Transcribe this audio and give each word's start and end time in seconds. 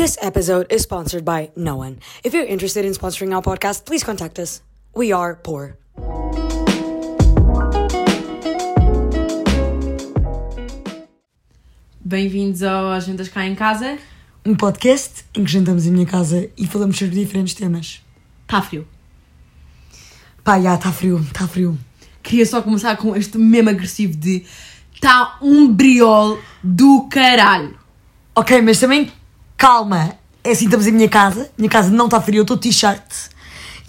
This 0.00 0.16
episode 0.22 0.72
is 0.72 0.80
sponsored 0.80 1.26
by 1.26 1.50
no 1.54 1.76
one. 1.76 1.98
If 2.24 2.32
you're 2.32 2.46
interested 2.46 2.86
in 2.86 2.94
sponsoring 2.94 3.34
our 3.34 3.42
podcast, 3.42 3.84
please 3.84 4.02
contact 4.02 4.38
us. 4.38 4.62
We 4.96 5.12
are 5.12 5.34
poor. 5.34 5.76
Bem-vindos 12.02 12.62
ao 12.62 12.92
Agendas 12.92 13.28
Cá 13.28 13.46
em 13.46 13.54
Casa. 13.54 13.98
Um 14.42 14.54
podcast 14.54 15.26
em 15.34 15.44
que 15.44 15.50
jantamos 15.50 15.86
em 15.86 15.90
minha 15.90 16.06
casa 16.06 16.48
e 16.56 16.66
falamos 16.66 16.96
sobre 16.96 17.16
diferentes 17.16 17.52
temas. 17.52 18.00
Está 18.44 18.62
frio. 18.62 18.88
Pá, 20.42 20.58
já, 20.58 20.76
está 20.76 20.90
frio, 20.90 21.20
está 21.20 21.46
frio. 21.46 21.78
Queria 22.22 22.46
só 22.46 22.62
começar 22.62 22.96
com 22.96 23.14
este 23.14 23.36
meme 23.36 23.68
agressivo 23.68 24.16
de 24.16 24.46
Está 24.94 25.36
um 25.42 25.70
briol 25.70 26.38
do 26.64 27.06
caralho. 27.10 27.78
Ok, 28.34 28.62
mas 28.62 28.80
também 28.80 29.12
calma. 29.60 30.14
É 30.42 30.52
assim, 30.52 30.64
estamos 30.64 30.86
em 30.86 30.92
minha 30.92 31.08
casa. 31.08 31.50
Minha 31.58 31.68
casa 31.68 31.90
não 31.90 32.06
está 32.06 32.18
frio, 32.18 32.38
eu 32.38 32.42
estou 32.42 32.56
de 32.56 32.62
t-shirt. 32.62 33.04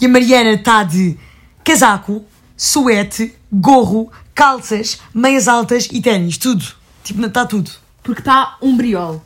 E 0.01 0.05
a 0.05 0.09
Mariana 0.09 0.51
está 0.51 0.83
de 0.83 1.17
casaco, 1.63 2.25
suete, 2.57 3.33
gorro, 3.49 4.11
calças, 4.35 4.99
meias 5.13 5.47
altas 5.47 5.87
e 5.89 6.01
ténis. 6.01 6.37
Tudo. 6.37 6.65
Tipo, 7.05 7.25
está 7.25 7.45
tudo. 7.45 7.71
Porque 8.03 8.19
está 8.19 8.57
um 8.61 8.75
briol. 8.75 9.23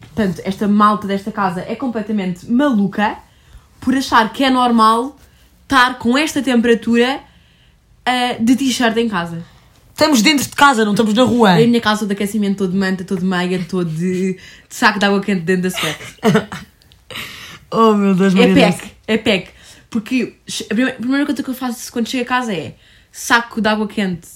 Portanto, 0.00 0.42
esta 0.44 0.68
malta 0.68 1.06
desta 1.06 1.32
casa 1.32 1.64
é 1.66 1.74
completamente 1.74 2.50
maluca 2.50 3.16
por 3.80 3.94
achar 3.94 4.30
que 4.32 4.44
é 4.44 4.50
normal 4.50 5.16
estar 5.62 5.98
com 5.98 6.18
esta 6.18 6.42
temperatura 6.42 7.20
ah, 8.04 8.36
de 8.38 8.56
t-shirt 8.56 8.96
em 8.98 9.08
casa. 9.08 9.42
Estamos 9.96 10.20
dentro 10.20 10.44
de 10.44 10.54
casa, 10.54 10.84
não 10.84 10.92
estamos 10.92 11.14
na 11.14 11.22
rua. 11.22 11.52
A 11.52 11.56
minha 11.66 11.80
casa 11.80 12.00
todo 12.00 12.08
de 12.08 12.12
aquecimento, 12.12 12.58
todo 12.58 12.72
de 12.72 12.76
manta, 12.76 13.02
todo 13.02 13.20
de 13.20 13.24
meia, 13.24 13.64
todo 13.66 13.88
de, 13.88 14.34
de 14.34 14.38
saco 14.68 14.98
de 14.98 15.06
água 15.06 15.22
quente 15.22 15.40
dentro 15.40 15.62
da 15.62 15.70
suéte. 15.70 15.98
Oh 17.68 17.94
meu 17.94 18.14
Deus, 18.14 18.32
É 18.34 18.36
Mariana. 18.46 18.72
PEC, 18.74 18.90
é 19.08 19.16
PEC. 19.18 19.48
Porque 19.90 20.34
a 20.70 20.74
primeira, 20.74 20.92
a 20.92 21.00
primeira 21.00 21.26
coisa 21.26 21.42
que 21.42 21.48
eu 21.50 21.54
faço 21.54 21.90
quando 21.92 22.08
chego 22.08 22.22
a 22.22 22.26
casa 22.26 22.52
é 22.54 22.74
saco 23.10 23.60
de 23.60 23.68
água 23.68 23.88
quente, 23.88 24.28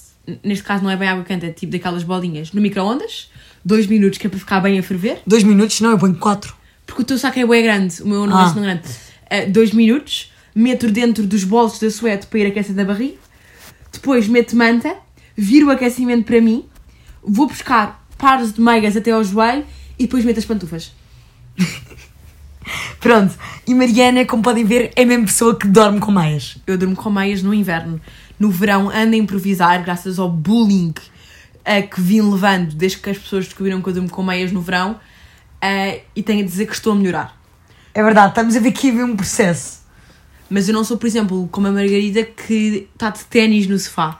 neste 0.43 0.63
caso 0.65 0.83
não 0.83 0.89
é 0.91 0.97
bem 0.97 1.07
água 1.07 1.23
quente, 1.23 1.45
é 1.45 1.49
tipo 1.51 1.71
daquelas 1.71 2.03
bolinhas, 2.03 2.51
no 2.51 2.59
micro-ondas, 2.61 3.31
dois 3.63 3.87
minutos 3.87 4.17
que 4.17 4.27
é 4.27 4.29
para 4.29 4.37
ficar 4.37 4.59
bem 4.59 4.77
a 4.77 4.83
ferver, 4.83 5.21
Dois 5.25 5.43
minutos, 5.43 5.79
não, 5.79 5.91
eu 5.91 5.97
ponho 5.97 6.15
quatro. 6.15 6.53
porque 6.85 7.03
o 7.03 7.05
teu 7.05 7.17
saco 7.17 7.39
é 7.39 7.45
bem 7.47 7.63
grande, 7.63 8.01
o 8.03 8.07
meu 8.07 8.25
não 8.27 8.37
Ah. 8.37 8.41
é 8.41 8.43
assim 8.45 8.53
tão 8.55 8.63
grande. 8.63 8.81
Eh, 9.29 9.45
dois 9.45 9.71
minutos, 9.71 10.31
meto 10.53 10.91
dentro 10.91 11.25
dos 11.25 11.43
bolsos 11.45 11.79
da 11.79 11.89
suéte 11.89 12.27
para 12.27 12.39
ir 12.39 12.47
aquecer 12.47 12.75
da 12.75 12.83
barriga, 12.83 13.15
depois 13.93 14.27
meto 14.27 14.55
manta, 14.57 14.93
viro 15.41 15.67
o 15.67 15.71
aquecimento 15.71 16.23
para 16.23 16.39
mim, 16.39 16.65
vou 17.23 17.47
buscar 17.47 18.05
pares 18.15 18.53
de 18.53 18.61
meias 18.61 18.95
até 18.95 19.09
ao 19.09 19.23
joelho 19.23 19.65
e 19.97 20.03
depois 20.03 20.23
meto 20.23 20.37
as 20.37 20.45
pantufas. 20.45 20.93
Pronto. 22.99 23.33
E 23.65 23.73
Mariana, 23.73 24.23
como 24.23 24.43
podem 24.43 24.63
ver, 24.63 24.91
é 24.95 25.01
a 25.01 25.05
mesma 25.05 25.25
pessoa 25.25 25.57
que 25.57 25.67
dorme 25.67 25.99
com 25.99 26.11
meias. 26.11 26.57
Eu 26.67 26.77
durmo 26.77 26.95
com 26.95 27.09
meias 27.09 27.41
no 27.41 27.55
inverno. 27.55 27.99
No 28.39 28.51
verão 28.51 28.89
ando 28.89 29.15
a 29.15 29.17
improvisar 29.17 29.83
graças 29.83 30.19
ao 30.19 30.29
bullying 30.29 30.93
eh, 31.65 31.81
que 31.81 31.99
vim 31.99 32.21
levando 32.21 32.75
desde 32.75 32.99
que 32.99 33.09
as 33.09 33.17
pessoas 33.17 33.45
descobriram 33.45 33.81
que 33.81 33.89
eu 33.89 33.93
durmo 33.93 34.09
com 34.09 34.21
meias 34.21 34.51
no 34.51 34.61
verão 34.61 34.99
eh, 35.59 36.03
e 36.15 36.21
tenho 36.21 36.43
a 36.43 36.45
dizer 36.45 36.67
que 36.67 36.73
estou 36.73 36.93
a 36.93 36.95
melhorar. 36.95 37.35
É 37.95 38.03
verdade, 38.03 38.29
estamos 38.29 38.55
a 38.55 38.59
ver 38.59 38.69
aqui 38.69 38.91
a 38.91 38.93
ver 38.93 39.03
um 39.05 39.15
processo. 39.15 39.81
Mas 40.47 40.67
eu 40.67 40.73
não 40.73 40.83
sou, 40.83 40.97
por 40.97 41.07
exemplo, 41.07 41.49
como 41.51 41.65
a 41.65 41.71
Margarida 41.71 42.23
que 42.23 42.87
está 42.93 43.09
de 43.09 43.23
ténis 43.25 43.65
no 43.65 43.79
sofá. 43.79 44.19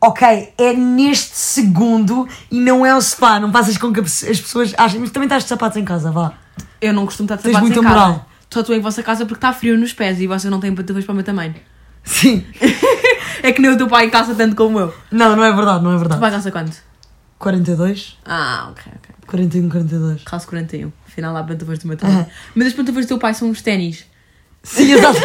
Ok, 0.00 0.52
é 0.56 0.72
neste 0.74 1.36
segundo 1.36 2.28
e 2.50 2.60
não 2.60 2.86
é 2.86 2.94
o 2.94 3.00
sofá. 3.00 3.40
Não 3.40 3.50
passas 3.50 3.76
com 3.76 3.92
que 3.92 4.00
as 4.00 4.20
pessoas 4.40 4.72
achem. 4.78 5.00
Mas 5.00 5.10
também 5.10 5.26
estás 5.26 5.42
de 5.42 5.48
sapatos 5.48 5.76
em 5.76 5.84
casa, 5.84 6.10
vá. 6.12 6.32
Eu 6.80 6.92
não 6.92 7.04
costumo 7.04 7.24
estar 7.26 7.36
de 7.36 7.42
Tens 7.42 7.52
sapatos 7.54 7.76
em 7.76 7.82
casa. 7.82 7.88
moral. 7.94 8.28
Só 8.52 8.60
estou 8.60 8.74
em 8.76 8.80
vossa 8.80 9.02
casa 9.02 9.26
porque 9.26 9.38
está 9.38 9.52
frio 9.52 9.76
nos 9.76 9.92
pés 9.92 10.20
e 10.20 10.26
vocês 10.26 10.50
não 10.50 10.60
têm 10.60 10.74
pantufas 10.74 11.04
para 11.04 11.12
o 11.12 11.14
meu 11.16 11.24
tamanho. 11.24 11.54
Sim. 12.04 12.44
É 13.40 13.52
que 13.52 13.62
nem 13.62 13.70
o 13.70 13.76
teu 13.76 13.86
pai 13.86 14.06
em 14.06 14.10
casa 14.10 14.34
tanto 14.34 14.56
como 14.56 14.80
eu. 14.80 14.92
Não, 15.12 15.36
não 15.36 15.44
é 15.44 15.52
verdade, 15.52 15.84
não 15.84 15.92
é 15.92 15.94
Tu 15.94 15.98
verdade. 16.00 16.20
vais 16.20 16.32
calça 16.34 16.50
quanto? 16.50 16.76
42, 17.38 18.18
Ah, 18.26 18.66
ok, 18.72 18.82
ok. 18.96 19.14
41, 19.28 19.68
42. 19.68 20.22
Calço 20.24 20.48
41. 20.48 20.90
Afinal 21.06 21.36
há 21.36 21.44
pantufas 21.44 21.78
do 21.78 21.86
meu 21.86 21.96
tamanho. 21.96 22.26
Mas 22.56 22.66
as 22.66 22.72
pantufas 22.72 23.04
do 23.04 23.08
teu 23.08 23.18
pai 23.18 23.34
são 23.34 23.48
uns 23.48 23.62
ténis. 23.62 24.04
Sim, 24.64 24.90
exato. 24.92 25.20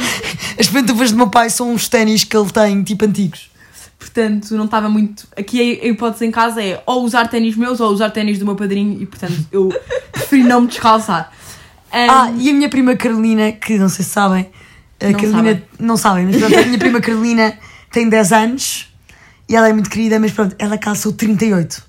As 0.58 0.66
pantufas 0.68 1.10
do 1.10 1.18
meu 1.18 1.28
pai 1.28 1.50
são 1.50 1.70
uns 1.72 1.88
ténis 1.88 2.24
que 2.24 2.34
ele 2.34 2.50
tem, 2.50 2.82
tipo 2.82 3.04
antigos. 3.04 3.50
Portanto, 3.98 4.54
não 4.56 4.66
estava 4.66 4.88
muito. 4.88 5.26
Aqui 5.36 5.80
a 5.82 5.86
hipótese 5.88 6.24
em 6.24 6.30
casa 6.30 6.62
é 6.62 6.82
ou 6.86 7.02
usar 7.04 7.26
ténis 7.28 7.56
meus 7.56 7.80
ou 7.80 7.90
usar 7.90 8.10
ténis 8.10 8.38
do 8.38 8.44
meu 8.44 8.54
padrinho 8.54 9.00
e, 9.02 9.06
portanto, 9.06 9.34
eu 9.50 9.68
preferi 10.12 10.44
não 10.44 10.60
me 10.62 10.66
descalçar. 10.68 11.32
Um, 11.92 12.10
Ah, 12.10 12.32
e 12.36 12.50
a 12.50 12.52
minha 12.52 12.68
prima 12.68 12.94
Carolina, 12.96 13.50
que 13.52 13.76
não 13.78 13.88
sei 13.88 14.04
se 14.04 14.10
sabem, 14.12 14.48
a 15.00 15.06
Não 15.06 15.12
Carolina. 15.14 15.36
sabem. 15.38 15.62
Não 15.80 15.96
sabem, 15.96 16.26
mas 16.26 16.36
pronto, 16.36 16.58
a 16.58 16.62
minha 16.64 16.78
prima 16.78 17.00
Carolina 17.00 17.58
tem 17.90 18.08
10 18.08 18.32
anos 18.32 18.88
e 19.48 19.56
ela 19.56 19.68
é 19.68 19.72
muito 19.72 19.90
querida, 19.90 20.20
mas 20.20 20.30
pronto, 20.32 20.54
ela 20.58 20.78
calçou 20.78 21.12
38. 21.12 21.82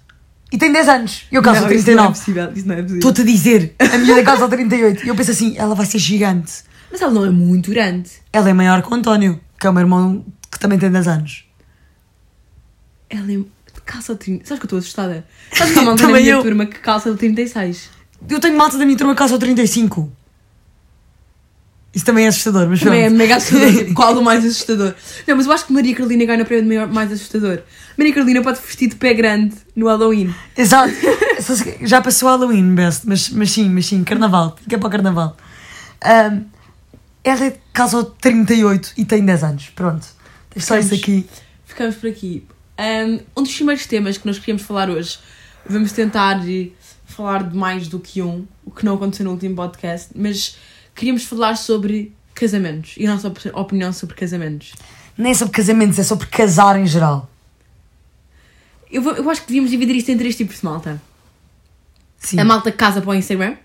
E 0.51 0.57
tem 0.57 0.71
10 0.71 0.89
anos, 0.89 1.25
eu 1.31 1.43
calço 1.43 1.61
não, 1.61 1.71
isso 1.71 1.85
não 1.91 1.93
é 1.93 2.07
39. 2.07 2.09
possível. 2.19 2.51
Isso 2.55 2.67
não 2.67 2.73
é 2.73 2.77
possível. 2.81 2.97
Estou-te 2.97 3.21
a 3.21 3.25
dizer, 3.25 3.75
a 3.77 3.97
minha 3.99 4.23
calça 4.23 4.47
38. 4.49 5.05
E 5.05 5.07
eu 5.09 5.15
penso 5.15 5.29
assim, 5.31 5.53
ela 5.57 5.75
vai 5.75 5.85
ser 5.85 5.99
gigante. 5.99 6.53
Mas 6.91 7.01
ela 7.01 7.11
não 7.11 7.23
é 7.23 7.29
muito 7.29 7.69
grande. 7.69 8.09
Ela 8.33 8.49
é 8.49 8.53
maior 8.53 8.81
que 8.81 8.91
o 8.91 8.95
António, 8.95 9.39
que 9.59 9.67
é 9.67 9.69
o 9.69 9.73
meu 9.73 9.81
irmão 9.81 10.25
que 10.51 10.57
também 10.59 10.79
tem 10.79 10.89
10 10.89 11.07
anos. 11.07 11.45
Ela 13.09 13.31
é. 13.33 13.39
Calça 13.85 14.15
30. 14.15 14.45
Sabes 14.45 14.59
que 14.59 14.65
eu 14.65 14.67
estou 14.67 14.79
assustada? 14.79 15.25
Sabes 15.51 15.73
que 15.73 15.79
uma 15.79 15.85
malta 15.87 16.03
Também 16.03 16.21
minha 16.23 16.35
eu. 16.35 16.43
turma 16.43 16.65
que 16.65 16.79
calça 16.79 17.13
36. 17.13 17.89
Eu 18.29 18.39
tenho 18.39 18.57
malta 18.57 18.77
da 18.77 18.85
minha 18.85 18.97
turma 18.97 19.13
que 19.13 19.19
calça 19.19 19.37
35. 19.39 20.11
Isso 21.93 22.05
também 22.05 22.25
é 22.25 22.27
assustador, 22.27 22.69
mas 22.69 22.81
Também 22.81 23.03
é 23.03 23.09
mega 23.09 23.37
assustador. 23.37 23.93
Qual 23.95 24.15
o 24.17 24.23
mais 24.23 24.45
assustador? 24.45 24.93
Não, 25.27 25.35
mas 25.35 25.47
eu 25.47 25.51
acho 25.51 25.65
que 25.65 25.73
Maria 25.73 25.95
Carolina 25.95 26.23
ganha 26.25 26.43
o 26.43 26.45
prémio 26.45 26.87
de 26.87 26.93
mais 26.93 27.11
assustador. 27.11 27.63
Maria 27.97 28.13
Carolina 28.13 28.41
pode 28.43 28.59
vestir 28.61 28.89
de 28.89 28.95
pé 28.95 29.13
grande 29.15 29.55
no 29.75 29.87
Halloween. 29.87 30.33
Exato. 30.55 30.93
Já 31.81 31.99
passou 32.01 32.29
o 32.29 32.31
Halloween, 32.31 32.75
best, 32.75 33.07
mas, 33.07 33.29
mas 33.29 33.49
sim, 33.51 33.67
mas 33.69 33.87
sim, 33.87 34.03
carnaval. 34.03 34.55
Fica 34.61 34.77
para 34.77 34.87
o 34.87 34.91
carnaval. 34.91 35.35
Ahm, 36.03 36.43
ela 37.23 37.53
calça 37.73 38.03
38 38.21 38.93
e 38.95 39.03
tem 39.05 39.25
10 39.25 39.43
anos. 39.43 39.69
Pronto. 39.75 40.05
Deixa 40.53 40.67
só 40.67 40.77
isso 40.77 40.89
Ficamos. 40.89 41.03
aqui. 41.23 41.29
Ficamos 41.65 41.95
por 41.95 42.09
aqui. 42.09 42.45
Um, 42.79 43.19
um 43.37 43.43
dos 43.43 43.53
primeiros 43.53 43.85
temas 43.85 44.17
que 44.17 44.25
nós 44.25 44.39
queríamos 44.39 44.61
falar 44.63 44.89
hoje, 44.89 45.19
vamos 45.69 45.91
tentar 45.91 46.39
eh, 46.49 46.69
falar 47.05 47.43
de 47.43 47.57
mais 47.57 47.87
do 47.89 47.99
que 47.99 48.21
um, 48.21 48.45
o 48.65 48.71
que 48.71 48.85
não 48.85 48.95
aconteceu 48.95 49.25
no 49.25 49.31
último 49.31 49.53
podcast, 49.55 50.11
mas 50.15 50.55
queríamos 50.95 51.25
falar 51.25 51.55
sobre 51.57 52.13
casamentos 52.33 52.93
e 52.97 53.05
a 53.05 53.11
nossa 53.13 53.27
op- 53.27 53.51
opinião 53.53 53.91
sobre 53.91 54.15
casamentos. 54.15 54.71
Nem 55.17 55.33
sobre 55.33 55.53
casamentos, 55.53 55.99
é 55.99 56.03
sobre 56.03 56.27
casar 56.27 56.79
em 56.79 56.85
geral. 56.87 57.29
Eu, 58.89 59.01
vou- 59.01 59.13
eu 59.13 59.29
acho 59.29 59.41
que 59.41 59.47
devíamos 59.47 59.69
dividir 59.71 59.95
isto 59.97 60.09
em 60.11 60.17
três 60.17 60.35
tipos 60.37 60.59
de 60.59 60.65
malta. 60.65 61.01
Sim. 62.17 62.39
A 62.39 62.45
malta 62.45 62.71
que 62.71 62.77
casa 62.77 63.01
para 63.01 63.09
o 63.11 63.15
Instagram, 63.15 63.55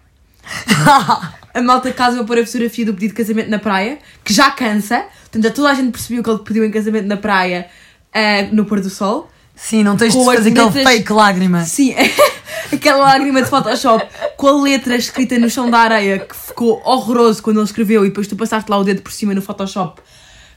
a 1.54 1.62
malta 1.62 1.91
que 1.91 1.96
casa 1.96 2.16
para 2.16 2.26
pôr 2.26 2.38
a 2.41 2.46
fotografia 2.46 2.84
do 2.84 2.94
pedido 2.94 3.10
de 3.10 3.16
casamento 3.16 3.48
na 3.48 3.58
praia, 3.60 3.98
que 4.25 4.32
já 4.34 4.50
cansa, 4.50 5.06
portanto 5.31 5.54
toda 5.54 5.70
a 5.70 5.75
gente 5.75 5.92
percebeu 5.92 6.22
que 6.22 6.31
ele 6.31 6.38
pediu 6.41 6.64
em 6.64 6.70
casamento 6.70 7.06
na 7.06 7.16
praia 7.16 7.69
eh, 8.14 8.48
no 8.52 8.64
pôr 8.64 8.80
do 8.80 8.88
sol. 8.88 9.28
Sim, 9.56 9.82
não 9.84 9.97
tens 9.97 10.12
de 10.14 10.25
fazer 10.25 10.48
aquele 10.50 10.64
letras- 10.66 10.84
fake 10.88 11.12
lágrima. 11.12 11.64
Sim, 11.64 11.94
aquela 12.72 12.98
lágrima 13.04 13.42
de 13.42 13.48
Photoshop 13.48 14.04
com 14.36 14.48
a 14.48 14.62
letra 14.62 14.97
escrita 14.97 15.38
no 15.38 15.48
chão 15.50 15.70
da 15.70 15.78
areia 15.78 16.19
que 16.19 16.34
ficou 16.34 16.82
horroroso 16.84 17.42
quando 17.42 17.58
ele 17.58 17.64
escreveu 17.66 18.04
e 18.04 18.08
depois 18.08 18.26
tu 18.26 18.34
passaste 18.36 18.70
lá 18.70 18.78
o 18.78 18.84
dedo 18.84 19.02
por 19.02 19.12
cima 19.12 19.32
no 19.34 19.41
Photoshop 19.42 20.00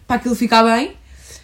para 0.08 0.16
aquilo 0.16 0.36
ficar 0.36 0.64
bem. 0.64 0.94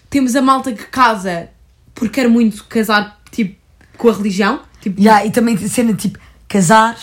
Temos 0.09 0.35
a 0.35 0.41
malta 0.41 0.71
que 0.71 0.85
casa 0.85 1.49
porque 1.93 2.21
quer 2.21 2.27
muito 2.29 2.63
casar 2.65 3.19
tipo 3.31 3.55
com 3.97 4.09
a 4.09 4.13
religião. 4.13 4.61
Tipo, 4.81 4.99
Yeah, 4.99 5.25
e 5.25 5.31
também 5.31 5.55
cena 5.67 5.93
tipo 5.93 6.17
casar, 6.47 6.97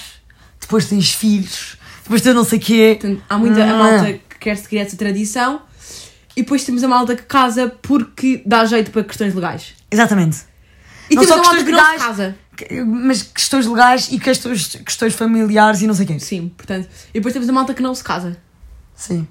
depois 0.60 0.86
tens 0.86 1.12
filhos, 1.12 1.76
depois 2.02 2.20
tens 2.22 2.34
não 2.34 2.44
sei 2.44 2.58
o 2.58 2.62
quê. 2.62 2.98
portanto, 3.00 3.22
há 3.28 3.38
muita 3.38 3.62
Ah. 3.62 3.66
malta 3.74 4.12
que 4.14 4.38
quer 4.40 4.56
seguir 4.56 4.78
essa 4.78 4.96
tradição. 4.96 5.62
E 6.40 6.42
depois 6.42 6.64
temos 6.64 6.82
a 6.82 6.88
malta 6.88 7.14
que 7.14 7.22
casa 7.24 7.68
porque 7.82 8.42
dá 8.46 8.64
jeito 8.64 8.90
para 8.90 9.04
questões 9.04 9.34
legais. 9.34 9.74
Exatamente. 9.90 10.38
E 11.10 11.14
Não 11.14 11.22
temos 11.22 11.28
só 11.28 11.34
a 11.34 11.36
malta 11.36 11.56
questões 11.56 11.64
que 11.66 11.70
não 11.72 11.90
legais. 11.92 12.02
casa. 12.02 12.36
Que- 12.56 12.82
Mas 12.84 13.22
questões 13.22 13.66
legais 13.66 14.08
e 14.10 14.18
questões, 14.18 14.68
questões 14.76 15.14
familiares 15.14 15.82
e 15.82 15.86
não 15.86 15.92
sei 15.92 16.06
quem. 16.06 16.18
Sim, 16.18 16.50
portanto. 16.56 16.88
E 17.10 17.14
depois 17.14 17.34
temos 17.34 17.46
a 17.48 17.52
malta 17.52 17.74
que 17.74 17.82
não 17.82 17.94
se 17.94 18.02
casa. 18.02 18.38
Sim. 18.94 19.28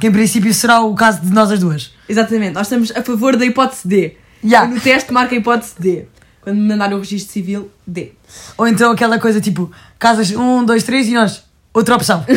Que 0.00 0.08
em 0.08 0.10
princípio 0.12 0.52
será 0.52 0.80
o 0.80 0.92
caso 0.94 1.20
de 1.20 1.30
nós 1.30 1.52
as 1.52 1.60
duas. 1.60 1.92
Exatamente, 2.08 2.54
nós 2.54 2.66
estamos 2.66 2.90
a 2.96 3.02
favor 3.02 3.36
da 3.36 3.44
hipótese 3.46 3.86
D. 3.86 4.16
Eu 4.42 4.66
no 4.68 4.80
teste 4.80 5.12
marca 5.12 5.34
a 5.34 5.38
hipótese 5.38 5.74
D. 5.78 6.06
Quando 6.40 6.56
me 6.56 6.66
mandarem 6.66 6.96
o 6.96 7.00
registro 7.00 7.32
civil, 7.32 7.70
D. 7.86 8.12
Ou 8.58 8.66
então 8.66 8.90
aquela 8.90 9.18
coisa 9.20 9.40
tipo, 9.40 9.70
casas 10.00 10.30
um, 10.32 10.64
dois, 10.64 10.82
três 10.82 11.06
e 11.06 11.12
nós, 11.12 11.44
outra 11.72 11.94
opção. 11.94 12.24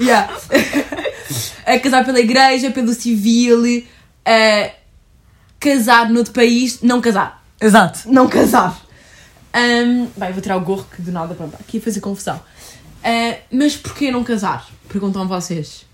Yeah. 0.00 0.32
a 1.74 1.80
casar 1.80 2.04
pela 2.04 2.20
igreja, 2.20 2.70
pelo 2.70 2.92
civil, 2.92 3.62
a 4.24 4.70
casar 5.58 6.10
noutro 6.10 6.32
país, 6.32 6.80
não 6.82 7.00
casar. 7.00 7.44
Exato. 7.60 8.00
Não 8.06 8.28
casar. 8.28 8.80
Ahm, 9.52 10.06
bem, 10.16 10.32
vou 10.32 10.40
tirar 10.40 10.56
o 10.56 10.60
gorro 10.60 10.86
que 10.94 11.02
do 11.02 11.12
nada, 11.12 11.34
pronto, 11.34 11.56
aqui 11.60 11.78
a 11.78 11.80
fazer 11.80 12.00
confusão. 12.00 12.40
Ah, 13.02 13.36
mas 13.50 13.76
porquê 13.76 14.10
não 14.10 14.22
casar? 14.22 14.68
Perguntam 14.88 15.26
vocês. 15.26 15.86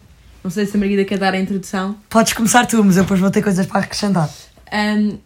Não 0.42 0.50
sei 0.50 0.66
se 0.66 0.76
a 0.76 0.78
Margarida 0.78 1.04
quer 1.04 1.18
dar 1.18 1.34
a 1.34 1.38
introdução. 1.38 1.96
Podes 2.08 2.32
começar 2.32 2.66
tu, 2.66 2.82
mas 2.84 2.96
eu 2.96 3.02
depois 3.02 3.18
vou 3.18 3.30
ter 3.30 3.42
coisas 3.42 3.66
para 3.66 3.80
acrescentar. 3.80 4.30
Um, 4.72 5.18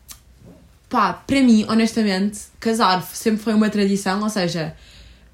pá, 0.88 1.12
para 1.12 1.40
mim, 1.42 1.66
honestamente, 1.68 2.40
casar 2.58 3.02
sempre 3.02 3.42
foi 3.42 3.52
uma 3.52 3.68
tradição, 3.68 4.22
ou 4.22 4.30
seja, 4.30 4.74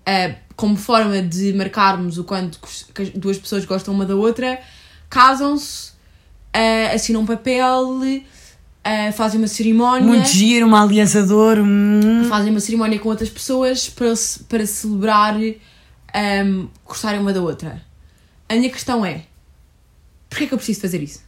uh, 0.09 0.35
como 0.57 0.77
forma 0.77 1.23
de 1.23 1.53
marcarmos 1.53 2.19
o 2.19 2.25
quanto 2.25 2.59
duas 3.15 3.39
pessoas 3.39 3.65
gostam 3.65 3.95
uma 3.95 4.05
da 4.05 4.17
outra, 4.17 4.59
casam-se, 5.09 5.91
uh, 6.55 6.95
assinam 6.95 7.23
um 7.23 7.27
papel, 7.27 8.01
uh, 8.01 9.13
fazem 9.13 9.41
uma 9.41 9.49
cerimónia. 9.49 10.07
Muito 10.07 10.29
giro, 10.29 10.67
uma 10.67 10.83
aliança 10.83 11.23
de 11.23 11.33
ouro. 11.33 11.65
hum. 11.65 12.25
Fazem 12.29 12.51
uma 12.51 12.61
cerimónia 12.61 12.99
com 12.99 13.09
outras 13.09 13.31
pessoas 13.31 13.89
para, 13.89 14.13
para 14.49 14.67
celebrar 14.67 15.37
um, 15.37 16.69
gostarem 16.85 17.21
uma 17.21 17.33
da 17.33 17.41
outra. 17.41 17.83
A 18.49 18.55
minha 18.55 18.71
questão 18.71 19.05
é: 19.05 19.23
porquê 20.29 20.45
é 20.45 20.47
que 20.47 20.55
eu 20.55 20.59
preciso 20.59 20.81
fazer 20.81 21.03
isso? 21.03 21.27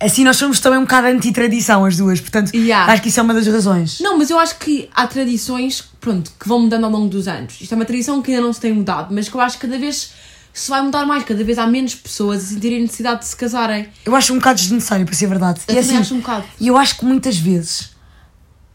Assim, 0.00 0.24
nós 0.24 0.36
somos 0.36 0.60
também 0.60 0.78
um 0.78 0.82
bocado 0.82 1.06
anti-tradição, 1.06 1.84
as 1.84 1.96
duas. 1.96 2.20
Portanto, 2.20 2.54
Yeah. 2.54 2.92
acho 2.92 3.00
que 3.00 3.08
isso 3.08 3.20
é 3.20 3.22
uma 3.22 3.32
das 3.32 3.46
razões. 3.46 4.00
Não, 4.00 4.18
mas 4.18 4.28
eu 4.28 4.38
acho 4.38 4.58
que 4.58 4.88
há 4.94 5.06
tradições, 5.06 5.82
pronto, 6.00 6.32
que 6.38 6.46
vão 6.48 6.60
mudando 6.60 6.84
ao 6.84 6.90
longo 6.90 7.08
dos 7.08 7.26
anos. 7.28 7.58
Isto 7.60 7.72
é 7.72 7.76
uma 7.76 7.84
tradição 7.84 8.20
que 8.20 8.30
ainda 8.30 8.42
não 8.42 8.52
se 8.52 8.60
tem 8.60 8.72
mudado, 8.72 9.14
mas 9.14 9.28
que 9.28 9.34
eu 9.34 9.40
acho 9.40 9.56
que 9.58 9.66
cada 9.66 9.78
vez 9.78 10.12
se 10.54 10.70
vai 10.70 10.80
mudar 10.82 11.04
mais, 11.04 11.24
cada 11.24 11.42
vez 11.42 11.58
há 11.58 11.66
menos 11.66 11.94
pessoas 11.96 12.44
a 12.44 12.46
sentirem 12.46 12.80
necessidade 12.80 13.20
de 13.20 13.26
se 13.26 13.34
casarem. 13.36 13.88
Eu 14.06 14.14
acho 14.14 14.32
um 14.32 14.36
bocado 14.36 14.60
desnecessário, 14.60 15.04
para 15.04 15.14
ser 15.14 15.26
verdade. 15.26 15.60
Eu 15.66 15.74
e 15.74 15.76
também 15.76 15.90
assim, 15.90 15.98
acho 16.00 16.14
um 16.14 16.20
bocado. 16.20 16.44
E 16.60 16.68
eu 16.68 16.76
acho 16.78 16.96
que 16.96 17.04
muitas 17.04 17.36
vezes, 17.36 17.90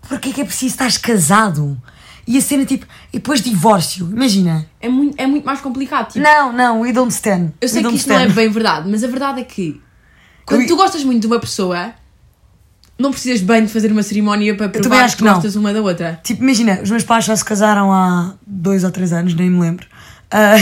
porque 0.08 0.30
é 0.30 0.34
que 0.34 0.42
é 0.42 0.46
preciso 0.46 0.74
estar 0.76 0.92
casado? 1.02 1.82
E 2.28 2.38
a 2.38 2.42
cena 2.42 2.64
tipo, 2.66 2.86
e 3.12 3.18
depois 3.18 3.42
divórcio, 3.42 4.08
imagina. 4.12 4.68
É 4.80 4.88
muito, 4.90 5.16
é 5.20 5.26
muito 5.26 5.46
mais 5.46 5.62
complicado. 5.62 6.10
Tipo, 6.12 6.20
Não, 6.24 6.52
não, 6.54 6.82
we 6.82 6.92
don't 6.92 7.12
stand. 7.12 7.54
eu 7.60 7.68
sei 7.68 7.82
we 7.84 7.90
que 7.90 7.96
isto 7.96 8.10
não 8.10 8.18
é 8.20 8.24
stand. 8.28 8.36
bem 8.36 8.50
verdade, 8.50 8.88
mas 8.90 9.04
a 9.04 9.08
verdade 9.08 9.40
é 9.42 9.44
que 9.44 9.82
quando 10.46 10.62
Eu- 10.62 10.68
tu 10.68 10.76
gostas 10.76 11.04
muito 11.04 11.22
de 11.22 11.28
uma 11.28 11.40
pessoa, 11.40 11.92
não 13.00 13.10
precisas 13.12 13.40
bem 13.42 13.66
de 13.66 13.72
fazer 13.72 13.92
uma 13.92 14.04
cerimónia 14.04 14.56
para 14.56 14.68
provar 14.70 15.06
acho 15.06 15.16
que 15.16 15.24
que 15.24 15.28
não. 15.28 15.34
gostas 15.36 15.56
uma 15.56 15.74
da 15.74 15.82
outra. 15.82 16.20
Tipo, 16.24 16.44
imagina, 16.44 16.82
os 16.84 16.90
meus 16.92 17.04
pais 17.04 17.24
já 17.26 17.36
se 17.36 17.46
casaram 17.46 17.92
há 17.92 18.34
dois 18.46 18.84
ou 18.84 18.92
três 18.92 19.12
anos, 19.14 19.34
nem 19.34 19.50
me 19.50 19.60
lembro. 19.62 19.88
Ah, 20.30 20.56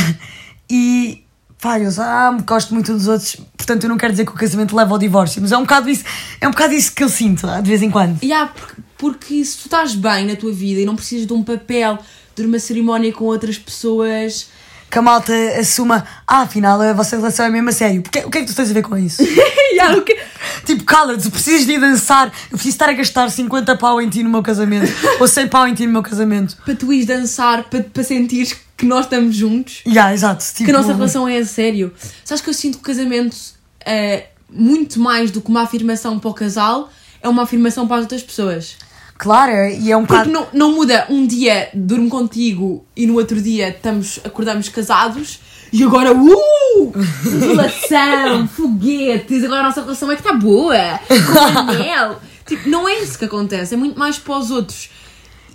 e 0.70 1.24
pá, 1.62 1.80
eu 1.80 1.90
ah, 2.00 2.38
gosto 2.46 2.74
muito 2.74 2.94
dos 2.94 3.08
outros, 3.08 3.38
portanto 3.58 3.84
eu 3.84 3.90
não 3.90 3.98
quero 3.98 4.14
dizer 4.14 4.26
que 4.26 4.32
o 4.32 4.36
casamento 4.36 4.76
leva 4.76 4.92
ao 4.94 5.00
divórcio, 5.00 5.42
mas 5.42 5.52
é 5.52 5.58
um 5.58 5.62
bocado 5.62 5.90
isso, 5.90 6.04
é 6.40 6.48
um 6.48 6.52
bocado 6.52 6.74
isso 6.74 6.94
que 6.94 7.04
eu 7.04 7.10
sinto, 7.10 7.48
ah, 7.48 7.62
de 7.62 7.70
vez 7.70 7.82
em 7.82 7.90
quando. 7.90 8.18
E 8.22 8.32
há, 8.32 8.48
porque, 8.48 8.82
porque 8.98 9.46
se 9.46 9.58
tu 9.58 9.66
estás 9.66 9.96
bem 9.96 10.26
na 10.26 10.36
tua 10.36 10.52
vida 10.52 10.82
e 10.82 10.86
não 10.86 10.96
precisas 10.96 11.26
de 11.26 11.34
um 11.34 11.44
papel, 11.44 11.98
de 12.36 12.46
uma 12.46 12.60
cerimónia 12.60 13.12
com 13.12 13.26
outras 13.26 13.58
pessoas. 13.58 14.48
Que 14.90 15.00
a 15.00 15.02
malta 15.02 15.34
assuma, 15.60 16.06
ah, 16.26 16.42
afinal 16.42 16.80
a 16.80 16.94
vossa 16.94 17.18
relação 17.18 17.46
é 17.46 17.50
mesmo 17.50 17.70
a 17.70 17.74
sério. 17.74 18.02
Porque, 18.02 18.20
o 18.20 18.30
que 18.30 18.38
é 18.38 18.42
que 18.42 18.48
tu 18.48 18.56
tens 18.56 18.70
a 18.70 18.74
ver 18.74 18.84
com 18.84 18.98
isso? 18.98 19.22
Yeah, 19.78 19.96
o 19.96 20.02
quê? 20.02 20.18
tipo, 20.66 20.84
cala-te, 20.84 21.30
precisas 21.30 21.66
de 21.66 21.74
ir 21.74 21.80
dançar, 21.80 22.28
eu 22.50 22.58
preciso 22.58 22.70
estar 22.70 22.90
a 22.90 22.94
gastar 22.94 23.30
50 23.30 23.78
pau 23.78 24.02
em 24.02 24.10
ti 24.10 24.24
no 24.24 24.30
meu 24.30 24.42
casamento, 24.42 24.92
ou 25.20 25.28
100 25.28 25.48
pau 25.50 25.68
em 25.68 25.74
ti 25.76 25.86
no 25.86 25.94
meu 25.94 26.02
casamento. 26.02 26.58
para 26.66 26.76
tu 26.76 26.92
ires 26.92 27.06
dançar, 27.06 27.64
para, 27.66 27.84
para 27.84 28.04
sentires 28.04 28.56
que 28.78 28.86
nós 28.86 29.06
estamos 29.06 29.36
juntos, 29.36 29.82
Yeah, 29.88 30.14
exato. 30.14 30.46
Tipo, 30.46 30.66
que 30.66 30.72
a 30.72 30.74
nossa 30.74 30.94
relação 30.94 31.28
é 31.28 31.38
a 31.40 31.46
sério. 31.46 31.92
Sabes 32.24 32.44
que 32.44 32.50
eu 32.50 32.54
sinto 32.54 32.78
que 32.78 32.84
o 32.84 32.86
casamento 32.86 33.36
é 33.84 34.28
muito 34.50 35.00
mais 35.00 35.32
do 35.32 35.42
que 35.42 35.50
uma 35.50 35.64
afirmação 35.64 36.20
para 36.20 36.30
o 36.30 36.34
casal, 36.34 36.90
é 37.22 37.28
uma 37.28 37.44
afirmação 37.44 37.88
para 37.88 37.98
as 37.98 38.02
outras 38.04 38.22
pessoas. 38.22 38.76
Claro, 39.18 39.52
e 39.52 39.92
é 39.92 39.98
um 39.98 40.06
Porque 40.06 40.30
bocado. 40.30 40.32
não, 40.32 40.48
não 40.54 40.76
muda 40.76 41.08
um 41.10 41.26
dia 41.26 41.70
durmo 41.74 42.08
contigo 42.08 42.86
e 42.96 43.08
no 43.08 43.16
outro 43.16 43.42
dia 43.42 43.70
estamos, 43.70 44.20
acordamos 44.24 44.70
casados 44.70 45.40
e 45.74 45.84
agora, 45.84 46.14
uh! 46.14 46.94
Relação, 47.40 48.48
foguetes, 48.56 49.44
agora 49.44 49.62
a 49.62 49.64
nossa 49.64 49.82
relação 49.82 50.12
é 50.12 50.16
que 50.16 50.22
está 50.22 50.34
boa, 50.34 51.00
com 51.08 51.60
anel. 51.60 52.22
Tipo, 52.46 52.70
não 52.70 52.88
é 52.88 53.00
isso 53.02 53.18
que 53.18 53.26
acontece, 53.26 53.74
é 53.74 53.78
muito 53.78 53.98
mais 54.00 54.18
para 54.18 54.38
os 54.38 54.52
outros. 54.52 54.90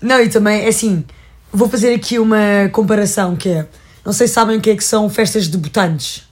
Não, 0.01 0.21
e 0.21 0.29
também, 0.29 0.63
é 0.65 0.69
assim, 0.69 1.05
vou 1.53 1.69
fazer 1.69 1.95
aqui 1.95 2.19
uma 2.19 2.69
comparação 2.73 3.37
que 3.37 3.49
é. 3.49 3.67
Não 4.05 4.13
sei 4.13 4.27
se 4.27 4.35
sabem 4.35 4.59
o 4.59 4.61
que 4.61 4.71
é 4.71 4.77
que 4.77 4.83
são 4.83 5.09
festas 5.09 5.45
de 5.45 5.51
debutantes. 5.51 6.25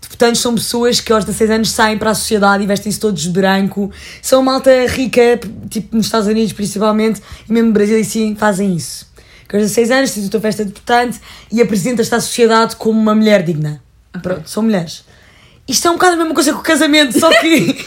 Debutantes 0.00 0.40
são 0.40 0.54
pessoas 0.54 1.00
que 1.00 1.12
aos 1.12 1.24
16 1.24 1.50
anos 1.50 1.70
saem 1.70 1.98
para 1.98 2.10
a 2.10 2.14
sociedade 2.14 2.62
e 2.62 2.66
vestem-se 2.66 2.98
todos 2.98 3.22
de 3.22 3.30
branco. 3.30 3.90
São 4.20 4.42
malta 4.42 4.70
rica, 4.86 5.40
tipo 5.68 5.96
nos 5.96 6.06
Estados 6.06 6.28
Unidos 6.28 6.52
principalmente, 6.52 7.20
e 7.48 7.52
mesmo 7.52 7.68
no 7.68 7.74
Brasil 7.74 7.98
e 7.98 8.04
sim 8.04 8.34
fazem 8.34 8.74
isso. 8.74 9.10
Que 9.48 9.56
aos 9.56 9.64
16 9.64 9.90
anos 9.90 10.10
tens 10.12 10.26
a 10.26 10.30
tua 10.30 10.40
festa 10.40 10.64
de 10.64 10.70
debutante 10.70 11.20
e 11.50 11.60
apresentas-te 11.60 12.14
à 12.14 12.20
sociedade 12.20 12.76
como 12.76 12.98
uma 12.98 13.14
mulher 13.14 13.42
digna. 13.42 13.82
Pronto, 14.22 14.48
são 14.48 14.62
mulheres. 14.62 15.04
Isto 15.66 15.88
é 15.88 15.90
um 15.90 15.94
bocado 15.94 16.14
a 16.14 16.16
mesma 16.16 16.34
coisa 16.34 16.52
que 16.52 16.58
o 16.58 16.62
casamento, 16.62 17.18
só 17.18 17.28
que. 17.40 17.86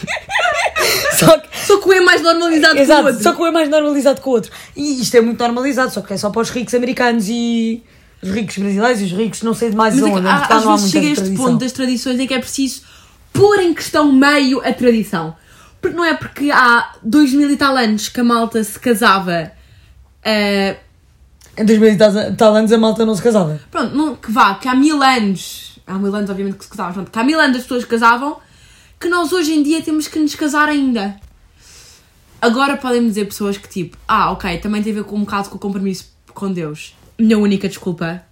só 1.66 1.78
que 1.80 1.88
um 1.88 1.92
é 1.92 2.00
mais 2.00 2.22
normalizado 2.22 2.74
que 2.74 2.80
o 2.80 2.82
Exato, 2.82 3.06
outro. 3.08 3.22
só 3.22 3.32
que 3.32 3.42
um 3.42 3.46
é 3.46 3.50
mais 3.50 3.68
normalizado 3.68 4.20
que 4.20 4.28
o 4.28 4.32
outro. 4.32 4.50
E 4.76 5.00
isto 5.02 5.14
é 5.16 5.20
muito 5.20 5.38
normalizado, 5.38 5.92
só 5.92 6.00
que 6.00 6.12
é 6.12 6.16
só 6.16 6.30
para 6.30 6.42
os 6.42 6.50
ricos 6.50 6.74
americanos 6.74 7.26
e 7.28 7.82
os 8.22 8.30
ricos 8.30 8.56
brasileiros 8.58 9.00
e 9.00 9.04
os 9.04 9.12
ricos 9.12 9.42
não 9.42 9.54
sei 9.54 9.70
de 9.70 9.76
mais 9.76 9.94
Mas 9.94 10.04
é 10.10 10.20
que, 10.20 10.26
há- 10.26 10.46
às 10.56 10.64
não 10.64 10.76
vezes 10.76 10.90
chega 10.92 11.06
a 11.06 11.10
este 11.10 11.20
tradição. 11.24 11.44
ponto 11.46 11.58
das 11.60 11.72
tradições 11.72 12.20
em 12.20 12.26
que 12.26 12.34
é 12.34 12.38
preciso 12.38 12.82
pôr 13.32 13.58
em 13.60 13.74
questão 13.74 14.10
meio 14.12 14.60
a 14.66 14.72
tradição. 14.72 15.36
Porque 15.80 15.96
não 15.96 16.04
é 16.04 16.14
porque 16.14 16.50
há 16.50 16.92
dois 17.02 17.32
mil 17.32 17.50
e 17.50 17.56
tal 17.56 17.76
anos 17.76 18.08
que 18.08 18.20
a 18.20 18.24
malta 18.24 18.62
se 18.64 18.78
casava. 18.80 19.52
eh, 20.24 20.76
Em 21.56 21.64
2000 21.64 21.92
e 21.92 21.96
tal- 21.96 22.36
tal 22.36 22.54
anos 22.56 22.72
a 22.72 22.78
malta 22.78 23.04
não 23.06 23.14
se 23.14 23.22
casava. 23.22 23.60
pronto, 23.70 23.94
não, 23.94 24.16
que 24.16 24.30
vá, 24.32 24.54
que 24.56 24.68
há 24.68 24.74
mil 24.74 25.02
anos. 25.02 25.78
Há 25.86 25.94
mil 25.94 26.14
anos, 26.14 26.28
obviamente, 26.28 26.56
que 26.58 26.64
se 26.64 26.70
casavam. 26.70 26.92
Pronto, 26.94 27.10
que 27.12 27.18
há 27.18 27.22
mil 27.24 27.38
anos 27.40 27.56
as 27.58 27.62
pessoas 27.62 27.84
casavam. 27.84 28.38
Que 28.98 29.08
nós 29.08 29.30
hoje 29.32 29.52
em 29.52 29.62
dia 29.62 29.80
temos 29.82 30.08
que 30.08 30.18
nos 30.18 30.34
casar 30.34 30.68
ainda. 30.68 31.14
Agora 32.40 32.76
podem 32.76 33.06
dizer 33.06 33.24
pessoas 33.26 33.56
que 33.56 33.68
tipo, 33.68 33.96
ah, 34.06 34.30
ok, 34.32 34.58
também 34.58 34.82
tem 34.82 34.92
a 34.92 34.96
ver 34.96 35.04
com 35.04 35.16
um 35.16 35.20
bocado 35.20 35.48
com 35.48 35.56
o 35.56 35.58
compromisso 35.58 36.12
com 36.34 36.52
Deus. 36.52 36.94
Minha 37.18 37.38
única 37.38 37.68
desculpa, 37.68 38.22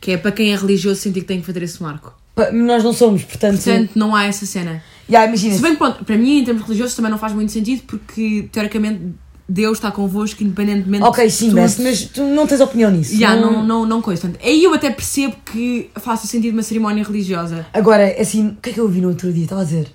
que 0.00 0.12
é 0.12 0.16
para 0.16 0.32
quem 0.32 0.52
é 0.52 0.56
religioso 0.56 1.00
sentir 1.00 1.20
que 1.22 1.26
tem 1.26 1.40
que 1.40 1.46
fazer 1.46 1.62
esse 1.62 1.82
marco. 1.82 2.14
Nós 2.52 2.84
não 2.84 2.92
somos, 2.92 3.24
portanto. 3.24 3.62
Portanto, 3.62 3.90
não 3.96 4.14
há 4.14 4.24
essa 4.24 4.46
cena. 4.46 4.82
Já, 5.08 5.26
imagina 5.26 5.54
Se 5.54 5.62
bem 5.62 5.72
que, 5.72 5.78
pronto, 5.78 6.04
para 6.04 6.16
mim, 6.16 6.38
em 6.38 6.44
termos 6.44 6.62
religiosos, 6.62 6.94
também 6.94 7.10
não 7.10 7.18
faz 7.18 7.32
muito 7.32 7.50
sentido 7.50 7.82
porque, 7.86 8.48
teoricamente, 8.52 9.00
Deus 9.48 9.78
está 9.78 9.90
convosco 9.90 10.44
independentemente 10.44 11.02
Ok, 11.04 11.28
sim. 11.30 11.54
Bess, 11.54 11.78
mas 11.78 12.02
tu 12.02 12.22
não 12.22 12.46
tens 12.46 12.60
opinião 12.60 12.90
nisso. 12.90 13.16
Já, 13.16 13.34
não, 13.34 13.64
não, 13.64 13.86
não 13.86 14.02
coisa. 14.02 14.20
Portanto, 14.20 14.44
aí 14.44 14.62
eu 14.62 14.74
até 14.74 14.90
percebo 14.90 15.34
que 15.46 15.90
faça 15.96 16.26
sentido 16.26 16.52
uma 16.52 16.62
cerimónia 16.62 17.02
religiosa. 17.02 17.66
Agora, 17.72 18.14
assim, 18.20 18.48
o 18.48 18.56
que 18.56 18.70
é 18.70 18.72
que 18.74 18.80
eu 18.80 18.84
ouvi 18.84 19.00
no 19.00 19.08
outro 19.08 19.32
dia? 19.32 19.44
Estava 19.44 19.62
a 19.62 19.64
dizer, 19.64 19.88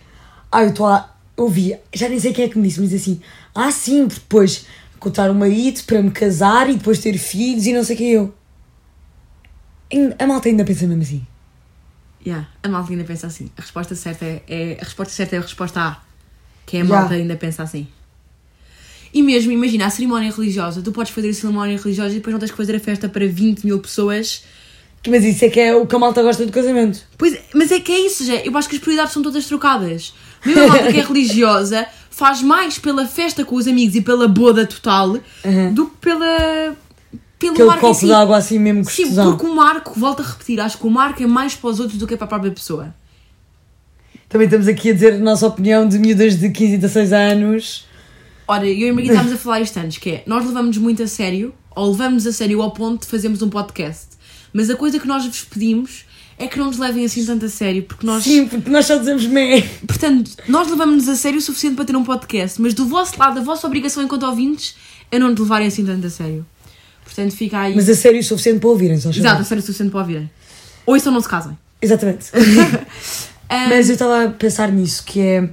ah, 0.52 0.64
eu 0.64 0.70
estou 0.70 0.88
a. 0.88 1.13
Ouvi, 1.36 1.76
já 1.94 2.08
nem 2.08 2.20
sei 2.20 2.32
quem 2.34 2.46
é 2.46 2.50
que 2.50 2.58
me 2.58 2.68
disse, 2.68 2.80
mas 2.80 2.94
assim, 2.94 3.20
ah, 3.56 3.72
sim, 3.72 4.08
porque 4.08 4.20
depois 4.22 4.66
encontrar 4.96 5.30
um 5.32 5.34
marido 5.34 5.82
para 5.84 6.02
me 6.02 6.12
casar 6.12 6.70
e 6.70 6.76
depois 6.76 7.00
ter 7.00 7.18
filhos 7.18 7.66
e 7.66 7.74
não 7.74 7.84
sei 7.84 7.96
o 7.96 7.98
que 7.98 8.12
eu. 8.12 8.34
A 10.18 10.26
malta 10.28 10.50
ainda 10.50 10.64
pensa 10.64 10.88
mesmo 10.88 11.02
assim. 11.04 11.26
Yeah, 12.26 12.48
a 12.64 12.70
malta 12.70 12.92
ainda 12.92 13.04
pensa 13.04 13.28
assim. 13.28 13.50
A 13.58 13.62
resposta 13.62 13.96
certa 13.96 14.26
é, 14.26 14.42
é- 14.48 14.78
a 14.80 14.84
resposta 14.84 15.14
certa 15.14 15.36
é 15.36 15.40
a 15.40 15.42
resposta 15.42 15.80
A, 15.82 16.02
que 16.66 16.78
é 16.78 16.82
a 16.82 16.86
malta 16.86 17.14
ainda 17.16 17.36
pensa 17.36 17.64
assim. 17.64 17.88
E 19.14 19.22
mesmo, 19.22 19.52
imagina, 19.52 19.86
a 19.86 19.90
cerimónia 19.90 20.32
religiosa, 20.32 20.82
tu 20.82 20.92
podes 20.92 21.12
fazer 21.12 21.30
a 21.30 21.34
cerimónia 21.34 21.78
religiosa 21.78 22.12
e 22.12 22.16
depois 22.16 22.32
não 22.34 22.40
tens 22.40 22.50
que 22.52 22.58
fazer 22.58 22.76
a 22.76 22.80
festa 22.80 23.08
para 23.10 23.28
20 23.28 23.64
mil 23.66 23.80
pessoas. 23.80 24.44
Mas 25.08 25.24
isso 25.26 25.44
é 25.46 25.50
que 25.50 25.60
é 25.60 25.76
o 25.76 25.86
que 25.86 25.96
a 25.96 26.00
malta 26.00 26.24
gosta 26.24 26.46
do 26.46 26.52
casamento. 26.52 27.06
Pois, 27.18 27.38
mas 27.54 27.72
é 27.72 27.80
que 27.80 27.92
é 27.92 28.00
isso, 28.08 28.26
já. 28.26 28.36
Eu 28.36 28.58
acho 28.58 28.70
que 28.70 28.76
as 28.78 28.82
prioridades 28.82 29.14
são 29.14 29.22
todas 29.22 29.46
trocadas. 29.46 30.14
Mesmo 30.46 30.64
a 30.64 30.68
malta 30.68 30.92
que 30.92 31.00
é 31.00 31.04
religiosa 31.04 31.86
faz 32.10 32.42
mais 32.42 32.78
pela 32.78 33.08
festa 33.08 33.44
com 33.44 33.56
os 33.56 33.68
amigos 33.68 33.96
e 33.96 34.02
pela 34.02 34.28
boda 34.28 34.66
total 34.66 35.18
do 35.74 35.88
que 35.88 35.98
pela. 35.98 36.76
pelo 37.40 37.54
Aquele 37.54 37.80
copo 37.80 37.94
si. 37.94 38.06
de 38.06 38.14
água 38.14 38.38
assim 38.38 38.60
mesmo 38.60 38.86
Sim, 38.86 39.14
porque 39.16 39.46
o 39.46 39.56
marco, 39.56 40.00
volto 40.00 40.22
a 40.22 40.26
repetir, 40.26 40.60
acho 40.60 40.78
que 40.78 40.88
o 40.88 40.90
marco 40.90 41.22
é 41.22 41.28
mais 41.28 41.56
para 41.56 41.70
os 41.70 41.80
outros 41.80 41.98
do 41.98 42.08
que 42.08 42.16
para 42.16 42.26
a 42.26 42.28
própria 42.28 42.52
pessoa. 42.52 42.94
Também 44.30 44.46
estamos 44.46 44.68
aqui 44.68 44.90
a 44.90 44.94
dizer 44.94 45.14
a 45.14 45.18
nossa 45.18 45.46
opinião 45.46 45.88
de 45.88 46.00
miúdas 46.00 46.40
de 46.40 46.50
15 46.50 46.74
e 46.74 46.78
16 46.78 47.14
anos. 47.14 47.86
Ora, 48.48 48.66
eu 48.68 48.74
e 48.74 48.90
a 48.90 48.94
Margarida 48.94 49.14
estávamos 49.14 49.34
a 49.34 49.38
falar 49.38 49.62
isto 49.62 49.78
antes, 49.78 49.98
que 49.98 50.10
é, 50.10 50.24
nós 50.26 50.46
levamos 50.46 50.78
muito 50.78 51.04
a 51.04 51.08
sério, 51.08 51.54
ou 51.76 51.92
levamos 51.92 52.26
a 52.26 52.32
sério 52.32 52.62
ao 52.62 52.72
ponto 52.72 53.02
de 53.02 53.08
fazermos 53.08 53.42
um 53.42 53.50
podcast. 53.50 54.08
Mas 54.52 54.70
a 54.70 54.76
coisa 54.76 55.00
que 55.00 55.08
nós 55.08 55.26
vos 55.26 55.44
pedimos 55.44 56.06
é 56.38 56.48
que 56.48 56.58
não 56.58 56.66
nos 56.66 56.78
levem 56.78 57.06
assim 57.06 57.26
tanto 57.26 57.46
a 57.46 57.50
sério, 57.50 57.84
porque 57.84 58.06
nós... 58.06 58.24
Sim, 58.24 58.48
porque 58.48 58.70
nós 58.70 58.86
só 58.86 58.98
dizemos 58.98 59.26
meh. 59.26 59.62
Portanto, 59.88 60.32
nós 60.48 60.70
levamos-nos 60.70 61.08
a 61.08 61.16
sério 61.16 61.38
o 61.38 61.42
suficiente 61.42 61.76
para 61.76 61.86
ter 61.86 61.96
um 61.96 62.04
podcast, 62.04 62.62
mas 62.62 62.74
do 62.74 62.86
vosso 62.86 63.18
lado, 63.20 63.40
a 63.40 63.44
vossa 63.44 63.66
obrigação 63.68 64.04
enquanto 64.04 64.24
ouvintes 64.24 64.76
é 65.12 65.20
não 65.20 65.30
nos 65.30 65.40
levarem 65.40 65.68
assim 65.68 65.86
tanto 65.86 66.08
a 66.08 66.10
sério. 66.10 66.46
Portanto, 67.04 67.36
fica 67.36 67.60
aí... 67.60 67.76
Mas 67.76 67.88
a 67.88 67.96
sério 67.96 68.20
o 68.20 68.24
suficiente 68.24 68.60
para 68.60 68.70
ouvirem, 68.70 69.00
só 69.00 69.10
Exato, 69.10 69.42
a 69.42 69.46
sério 69.46 69.62
o 69.62 69.66
suficiente 69.66 69.92
para 69.92 70.00
ouvirem. 70.00 70.32
Ou 70.86 70.98
isso 70.98 71.10
ou 71.10 71.14
não 71.14 71.22
se 71.22 71.30
casem. 71.30 71.58
Exatamente. 71.82 72.28
Ah, 73.50 73.68
Mas 73.70 73.90
eu 73.90 73.94
estava 73.94 74.26
a 74.26 74.30
pensar 74.30 74.72
nisso, 74.72 75.04
que 75.06 75.20
é. 75.20 75.50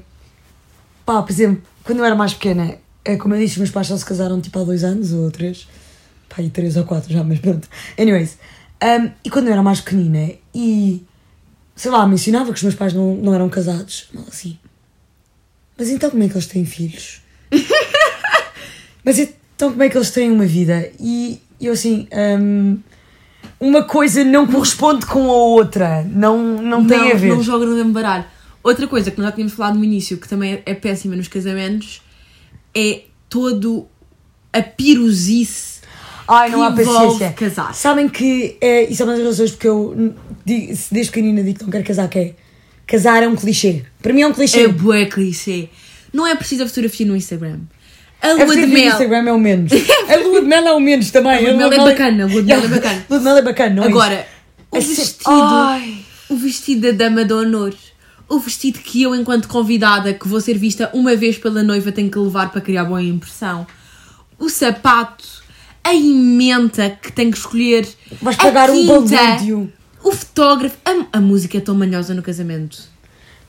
Pá, 1.04 1.22
por 1.22 1.32
exemplo, 1.32 1.62
quando 1.84 1.98
eu 1.98 2.04
era 2.04 2.14
mais 2.14 2.32
pequena, 2.32 2.76
é 3.04 3.16
como 3.16 3.34
eu 3.34 3.40
disse, 3.40 3.54
os 3.54 3.58
meus 3.58 3.70
pais 3.70 3.88
só 3.88 3.96
se 3.96 4.04
casaram 4.04 4.40
tipo 4.40 4.58
há 4.58 4.64
dois 4.64 4.84
anos 4.84 5.12
ou 5.12 5.30
três. 5.30 5.68
Pá, 6.28 6.40
e 6.42 6.48
três 6.48 6.76
ou 6.76 6.84
quatro 6.84 7.12
já, 7.12 7.22
mas 7.22 7.38
pronto. 7.40 7.68
Anyways. 7.98 8.38
Um, 8.82 9.10
e 9.24 9.30
quando 9.30 9.46
eu 9.46 9.52
era 9.52 9.62
mais 9.62 9.80
pequenina 9.80 10.32
e, 10.54 11.04
sei 11.76 11.90
lá, 11.90 12.06
mencionava 12.06 12.50
que 12.50 12.56
os 12.56 12.62
meus 12.62 12.74
pais 12.74 12.94
não, 12.94 13.14
não 13.16 13.34
eram 13.34 13.48
casados, 13.48 14.08
mal 14.12 14.24
assim. 14.28 14.58
Mas 15.76 15.90
então 15.90 16.10
como 16.10 16.22
é 16.22 16.28
que 16.28 16.34
eles 16.34 16.46
têm 16.46 16.64
filhos? 16.64 17.20
mas 19.04 19.18
então 19.18 19.70
como 19.70 19.82
é 19.82 19.88
que 19.88 19.96
eles 19.96 20.10
têm 20.10 20.30
uma 20.30 20.46
vida? 20.46 20.90
E 20.98 21.40
eu 21.60 21.74
assim, 21.74 22.08
um, 22.40 22.78
uma 23.58 23.84
coisa 23.84 24.24
não 24.24 24.46
corresponde 24.46 25.04
com 25.04 25.30
a 25.30 25.34
outra. 25.34 26.02
Não, 26.04 26.62
não 26.62 26.86
tem 26.86 26.98
não, 26.98 27.10
a 27.10 27.14
ver. 27.14 27.28
Não 27.28 27.42
joga 27.42 27.66
no 27.66 27.74
mesmo 27.74 27.92
baralho. 27.92 28.24
Outra 28.62 28.86
coisa 28.86 29.10
que 29.10 29.18
nós 29.18 29.26
já 29.26 29.32
tínhamos 29.32 29.52
falado 29.52 29.76
no 29.78 29.84
início, 29.84 30.16
que 30.16 30.28
também 30.28 30.54
é, 30.54 30.62
é 30.66 30.74
péssima 30.74 31.16
nos 31.16 31.28
casamentos, 31.28 32.02
é 32.74 33.02
todo 33.28 33.86
a 34.52 34.62
pirosice 34.62 35.79
Ai, 36.30 36.50
não 36.50 36.62
há 36.62 36.70
paciência. 36.70 37.32
casar. 37.32 37.74
Sabem 37.74 38.08
que 38.08 38.56
é, 38.60 38.84
isso 38.84 39.02
é 39.02 39.04
uma 39.04 39.16
das 39.16 39.24
razões 39.24 39.50
porque 39.50 39.68
eu 39.68 40.14
desde 40.46 41.06
pequenina 41.06 41.42
digo 41.42 41.58
que 41.58 41.64
não 41.64 41.70
quero 41.70 41.84
casar, 41.84 42.08
que 42.08 42.18
é 42.18 42.34
casar 42.86 43.22
é 43.22 43.28
um 43.28 43.34
clichê. 43.36 43.82
Para 44.00 44.12
mim 44.12 44.22
é 44.22 44.26
um 44.26 44.32
clichê. 44.32 44.62
É 44.62 44.68
bué 44.68 45.06
clichê. 45.06 45.68
Não 46.12 46.26
é 46.26 46.34
preciso 46.34 46.62
a 46.62 46.66
fotografia 46.66 47.06
no 47.06 47.16
Instagram. 47.16 47.58
A 48.22 48.32
lua 48.32 48.54
de 48.54 48.66
do 48.66 48.68
mel. 48.68 48.88
Instagram 48.88 49.28
é 49.28 49.32
o 49.32 49.38
menos. 49.38 49.72
A 50.08 50.16
lua 50.16 50.40
de 50.42 50.46
mel 50.46 50.66
é 50.66 50.72
o 50.72 50.80
menos 50.80 51.10
também. 51.10 51.36
A 51.36 51.40
lua 51.40 51.52
de 51.52 51.56
mel 51.56 51.72
é 51.72 51.78
bacana, 51.78 52.24
a 52.24 52.26
lua 52.26 52.42
de 52.42 52.48
mel 52.48 52.64
é 52.64 52.68
bacana. 52.68 53.06
A 53.08 53.12
lua 53.14 53.18
de 53.18 53.24
mel 53.24 53.36
é 53.36 53.42
bacana, 53.50 53.74
não 53.76 53.84
é 53.84 53.86
Agora, 53.86 54.26
o 54.70 54.76
É 54.76 54.80
vestido. 54.80 55.30
Ai. 55.30 55.98
O 56.28 56.36
vestido 56.36 56.92
da 56.92 57.04
dama 57.04 57.24
de 57.24 57.32
honor. 57.32 57.74
O 58.28 58.38
vestido 58.38 58.78
que 58.78 59.02
eu, 59.02 59.14
enquanto 59.14 59.48
convidada, 59.48 60.12
que 60.12 60.28
vou 60.28 60.40
ser 60.40 60.56
vista 60.58 60.90
uma 60.92 61.16
vez 61.16 61.38
pela 61.38 61.62
noiva, 61.62 61.90
tenho 61.90 62.10
que 62.10 62.18
levar 62.18 62.52
para 62.52 62.60
criar 62.60 62.84
boa 62.84 63.02
impressão. 63.02 63.66
O 64.38 64.48
sapato. 64.48 65.39
A 65.82 65.94
emenda 65.94 66.90
que 66.90 67.12
tenho 67.12 67.30
que 67.30 67.38
escolher. 67.38 67.88
Vais 68.20 68.38
a 68.38 68.42
pagar 68.42 68.70
um 68.70 68.74
quinta, 68.74 69.16
balúrdio. 69.16 69.72
O 70.02 70.12
fotógrafo. 70.12 70.76
A, 70.84 71.18
a 71.18 71.20
música 71.20 71.58
é 71.58 71.60
tão 71.60 71.74
manhosa 71.74 72.14
no 72.14 72.22
casamento. 72.22 72.82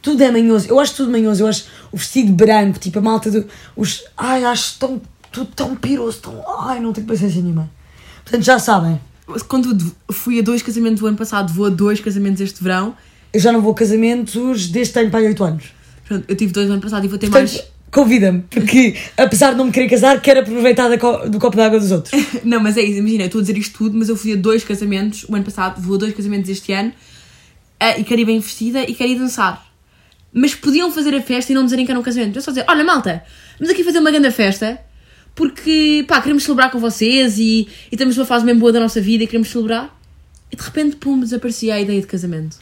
Tudo 0.02 0.24
é 0.24 0.32
manhoso. 0.32 0.68
Eu 0.68 0.80
acho 0.80 0.96
tudo 0.96 1.12
manhoso. 1.12 1.44
Eu 1.44 1.48
acho 1.48 1.66
o 1.92 1.98
vestido 1.98 2.32
branco, 2.32 2.80
tipo 2.80 3.00
a 3.00 3.02
malta 3.02 3.30
do. 3.30 3.46
Os, 3.76 4.04
ai, 4.18 4.44
acho 4.44 4.80
tão, 4.80 5.02
tudo 5.32 5.52
tão 5.56 5.76
piroso. 5.76 6.20
Tão, 6.20 6.44
ai, 6.62 6.80
não 6.80 6.94
tenho 6.94 7.06
paciência 7.06 7.42
nenhuma. 7.42 7.70
Portanto, 8.24 8.44
já 8.44 8.58
sabem. 8.58 9.00
Quando 9.48 9.94
fui 10.12 10.40
a 10.40 10.42
dois 10.42 10.62
casamentos 10.62 11.00
do 11.00 11.08
ano 11.08 11.18
passado, 11.18 11.54
vou 11.54 11.68
a 11.68 11.70
dois 11.70 12.00
casamentos 12.00 12.42
este 12.42 12.64
verão. 12.64 12.96
Eu 13.32 13.40
já 13.40 13.52
não 13.52 13.62
vou 13.62 13.72
a 13.72 13.76
casamentos 13.76 14.68
desde 14.68 14.94
tenho 14.94 15.10
pai 15.10 15.26
8 15.26 15.44
anos. 15.44 15.66
Pronto, 16.06 16.26
eu 16.28 16.36
tive 16.36 16.52
dois 16.52 16.68
no 16.68 16.74
ano 16.74 16.82
passado 16.82 17.06
e 17.06 17.08
vou 17.08 17.18
ter 17.18 17.30
Portanto, 17.30 17.54
mais. 17.54 17.64
Convida-me, 17.92 18.42
porque 18.50 18.96
apesar 19.18 19.52
de 19.52 19.58
não 19.58 19.66
me 19.66 19.72
querer 19.72 19.90
casar, 19.90 20.22
quero 20.22 20.40
aproveitar 20.40 20.88
do 20.88 21.40
copo 21.40 21.58
d'água 21.58 21.80
dos 21.80 21.92
outros. 21.92 22.14
Não, 22.44 22.60
mas 22.60 22.78
é 22.78 22.82
isso, 22.82 23.00
imagina, 23.00 23.24
eu 23.24 23.26
estou 23.26 23.40
a 23.40 23.42
dizer 23.42 23.58
isto 23.58 23.78
tudo, 23.78 23.98
mas 23.98 24.08
eu 24.08 24.16
fui 24.16 24.34
a 24.34 24.36
dois 24.38 24.64
casamentos 24.64 25.26
o 25.28 25.36
ano 25.36 25.44
passado, 25.44 25.82
vou 25.82 25.96
a 25.96 25.98
dois 25.98 26.16
casamentos 26.16 26.50
este 26.50 26.72
ano 26.72 26.94
eh, 27.80 28.00
e 28.00 28.04
quero 28.06 28.22
ir 28.22 28.26
bem 28.26 28.40
vestida 28.40 28.82
e 28.90 28.96
quero 28.96 29.10
ir 29.10 29.20
dançar. 29.20 29.70
Mas 30.34 30.56
podiam 30.56 30.90
fazer 30.90 31.14
a 31.14 31.22
festa 31.22 31.52
e 31.52 31.56
não 31.56 31.66
dizerem 31.66 31.86
que 31.86 31.92
era 31.92 32.00
um 32.00 32.04
casamento. 32.04 32.38
Eu 32.38 32.42
só 32.42 32.52
dizer, 32.52 32.64
olha 32.70 32.84
malta, 32.86 33.24
vamos 33.60 33.74
aqui 33.74 33.84
fazer 33.84 34.00
uma 34.00 34.10
grande 34.10 34.32
festa 34.32 34.80
porque 35.36 36.06
pá, 36.08 36.22
queremos 36.22 36.44
celebrar 36.44 36.72
com 36.72 36.80
vocês 36.80 37.38
e, 37.38 37.62
e 37.62 37.68
estamos 37.92 38.16
numa 38.16 38.26
fase 38.26 38.46
mesmo 38.46 38.62
boa 38.62 38.72
da 38.72 38.80
nossa 38.80 39.02
vida 39.02 39.26
e 39.26 39.28
queremos 39.28 39.50
celebrar. 39.50 40.00
E 40.50 40.56
de 40.56 40.64
repente, 40.64 40.96
pum, 40.96 41.20
desaparecia 41.20 41.76
a 41.76 41.82
ideia 41.82 42.00
de 42.00 42.08
casamento. 42.08 42.58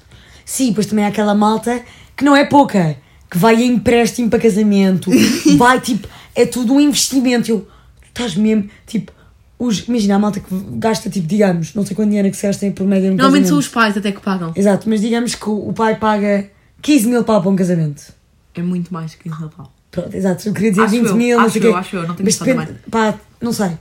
Sim, 0.45 0.73
pois 0.73 0.87
também 0.87 1.05
há 1.05 1.09
aquela 1.09 1.35
malta 1.35 1.83
que 2.15 2.23
não 2.23 2.35
é 2.35 2.45
pouca, 2.45 2.97
que 3.29 3.37
vai 3.37 3.55
a 3.55 3.65
empréstimo 3.65 4.29
para 4.29 4.39
casamento, 4.39 5.11
vai 5.57 5.79
tipo, 5.79 6.07
é 6.33 6.45
tudo 6.45 6.73
um 6.73 6.79
investimento. 6.79 7.51
Eu, 7.51 7.59
tu 7.61 8.07
estás 8.07 8.35
mesmo, 8.35 8.69
tipo, 8.87 9.11
os, 9.57 9.87
imagina 9.87 10.15
a 10.15 10.19
malta 10.19 10.39
que 10.39 10.47
gasta, 10.77 11.09
tipo, 11.09 11.27
digamos, 11.27 11.73
não 11.73 11.85
sei 11.85 11.95
quanto 11.95 12.07
dinheiro 12.07 12.27
é 12.27 12.31
que 12.31 12.37
se 12.37 12.47
gasta 12.47 12.71
por 12.71 12.87
média 12.87 13.09
Normalmente 13.09 13.49
são 13.49 13.57
os 13.57 13.67
pais 13.67 13.95
até 13.95 14.11
que 14.11 14.21
pagam. 14.21 14.53
Exato, 14.55 14.89
mas 14.89 15.01
digamos 15.01 15.35
que 15.35 15.49
o 15.49 15.69
o 15.69 15.73
pai 15.73 15.95
paga 15.95 16.49
15 16.81 17.07
mil 17.07 17.23
pau 17.23 17.41
para 17.41 17.51
um 17.51 17.55
casamento. 17.55 18.13
É 18.55 18.61
muito 18.61 18.91
mais 18.93 19.13
que 19.13 19.23
15 19.29 19.39
mil 19.39 19.49
pau. 19.49 19.71
Pronto, 19.91 20.15
exato, 20.15 20.47
eu 20.47 20.53
queria 20.53 20.69
dizer 20.69 20.83
Acho 20.83 20.91
20 20.91 21.05
eu, 21.07 21.15
mil, 21.15 21.37
não 21.37 21.45
acho 21.45 21.53
sei 21.53 21.61
o 21.61 21.65
eu, 21.65 21.75
acho 21.75 21.95
eu, 21.95 22.07
não 22.07 22.15
tenho 22.15 22.25
Mas 22.25 22.37
depende, 22.37 22.79
pá, 22.89 23.19
não 23.41 23.51
sei. 23.51 23.71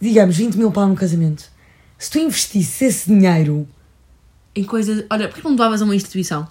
Digamos, 0.00 0.36
20 0.36 0.54
mil 0.56 0.70
pau 0.72 0.86
num 0.88 0.94
casamento. 0.94 1.44
Se 1.98 2.10
tu 2.10 2.18
investisses 2.18 2.80
esse 2.82 3.08
dinheiro, 3.08 3.68
Em 4.54 4.64
coisas. 4.64 5.04
Olha, 5.10 5.28
porquê 5.28 5.46
não 5.46 5.54
doavas 5.54 5.82
a 5.82 5.84
uma 5.84 5.94
instituição? 5.94 6.46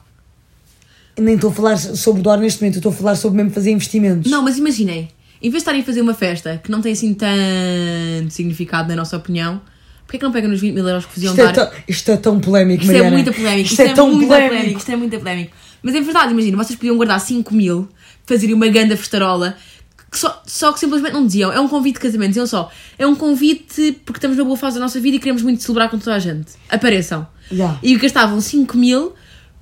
Nem 1.18 1.36
estou 1.36 1.50
a 1.50 1.54
falar 1.54 1.78
sobre 1.78 2.22
doar 2.22 2.40
neste 2.40 2.62
momento, 2.62 2.78
estou 2.78 2.92
a 2.92 2.96
falar 2.96 3.16
sobre 3.16 3.38
mesmo 3.38 3.52
fazer 3.52 3.72
investimentos. 3.72 4.30
Não, 4.30 4.42
mas 4.44 4.58
imaginem, 4.58 5.10
em 5.42 5.50
vez 5.50 5.54
de 5.54 5.58
estarem 5.58 5.82
a 5.82 5.84
fazer 5.84 6.02
uma 6.02 6.14
festa 6.14 6.60
que 6.64 6.72
não 6.72 6.82
tem 6.82 6.94
assim 6.94 7.14
tanto 7.14 8.30
significado, 8.30 8.90
na 8.90 8.96
nossa 8.96 9.18
opinião, 9.18 9.62
porquê 10.06 10.18
que 10.18 10.24
não 10.24 10.32
pegam 10.32 10.50
nos 10.50 10.62
20 10.62 10.74
mil 10.74 10.88
euros 10.88 11.06
que 11.06 11.14
faziam 11.14 11.34
Isto 11.34 11.42
é, 11.42 11.46
dar? 11.46 11.54
tão, 11.54 11.80
isto 11.88 12.12
é 12.12 12.18
tão 12.18 12.40
polémico, 12.40 12.82
Isto 12.82 12.92
é 12.92 12.94
Mariana. 12.94 13.16
muito 13.16 13.34
polémico. 13.34 13.70
Isto, 13.70 13.82
é, 13.82 13.94
tão 13.94 14.12
muito 14.12 14.28
polémico. 14.28 14.78
Isto 14.78 14.92
é 14.92 14.96
muito 14.96 15.18
polémico. 15.18 15.52
Mas 15.82 15.96
é 15.96 16.02
verdade, 16.02 16.32
imagina, 16.32 16.58
vocês 16.58 16.78
podiam 16.78 16.96
guardar 16.98 17.20
5 17.20 17.54
mil, 17.54 17.88
fazerem 18.26 18.56
uma 18.56 18.68
ganda 18.68 18.96
festarola, 18.98 19.56
que 20.10 20.18
só, 20.18 20.42
só 20.46 20.72
que 20.72 20.80
simplesmente 20.80 21.14
não 21.14 21.26
diziam, 21.26 21.52
é 21.52 21.60
um 21.60 21.68
convite 21.68 21.96
de 21.96 22.00
casamento, 22.02 22.30
diziam 22.30 22.48
só, 22.48 22.72
é 22.98 23.06
um 23.06 23.16
convite 23.16 24.00
porque 24.06 24.18
estamos 24.18 24.38
na 24.38 24.44
boa 24.44 24.58
fase 24.58 24.76
da 24.76 24.82
nossa 24.82 25.00
vida 25.00 25.18
e 25.18 25.20
queremos 25.20 25.42
muito 25.42 25.62
celebrar 25.62 25.90
com 25.90 26.00
toda 26.00 26.16
a 26.16 26.20
gente. 26.20 26.54
Apareçam. 26.70 27.28
Já. 27.52 27.78
E 27.84 27.96
gastavam 27.98 28.40
5 28.40 28.78
mil 28.78 29.14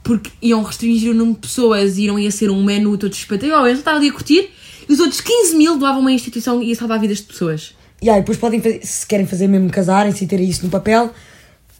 porque 0.06 0.30
iam 0.40 0.62
restringir 0.62 1.12
o 1.12 1.16
número 1.16 1.34
de 1.34 1.42
pessoas 1.42 1.98
e 1.98 2.06
não 2.06 2.20
ia 2.20 2.30
ser 2.30 2.52
um 2.52 2.64
menu 2.64 2.96
todo 2.96 3.10
despeito. 3.10 3.44
Eu 3.44 3.66
estava 3.66 3.98
ali 3.98 4.10
a 4.10 4.14
curtir 4.14 4.52
e 4.88 4.94
os 4.94 5.00
outros 5.00 5.20
15 5.20 5.56
mil 5.56 5.80
doavam 5.80 5.98
a 5.98 6.02
uma 6.02 6.12
instituição 6.12 6.62
e 6.62 6.70
ia 6.70 6.76
salvar 6.76 7.00
vidas 7.00 7.18
de 7.18 7.24
pessoas. 7.24 7.74
E 8.00 8.08
aí, 8.08 8.20
depois 8.20 8.38
podem 8.38 8.62
fazer, 8.62 8.86
se 8.86 9.08
querem 9.08 9.26
fazer 9.26 9.48
mesmo 9.48 9.68
casarem-se 9.72 10.24
e 10.24 10.28
terem 10.28 10.48
isso 10.48 10.64
no 10.64 10.70
papel, 10.70 11.12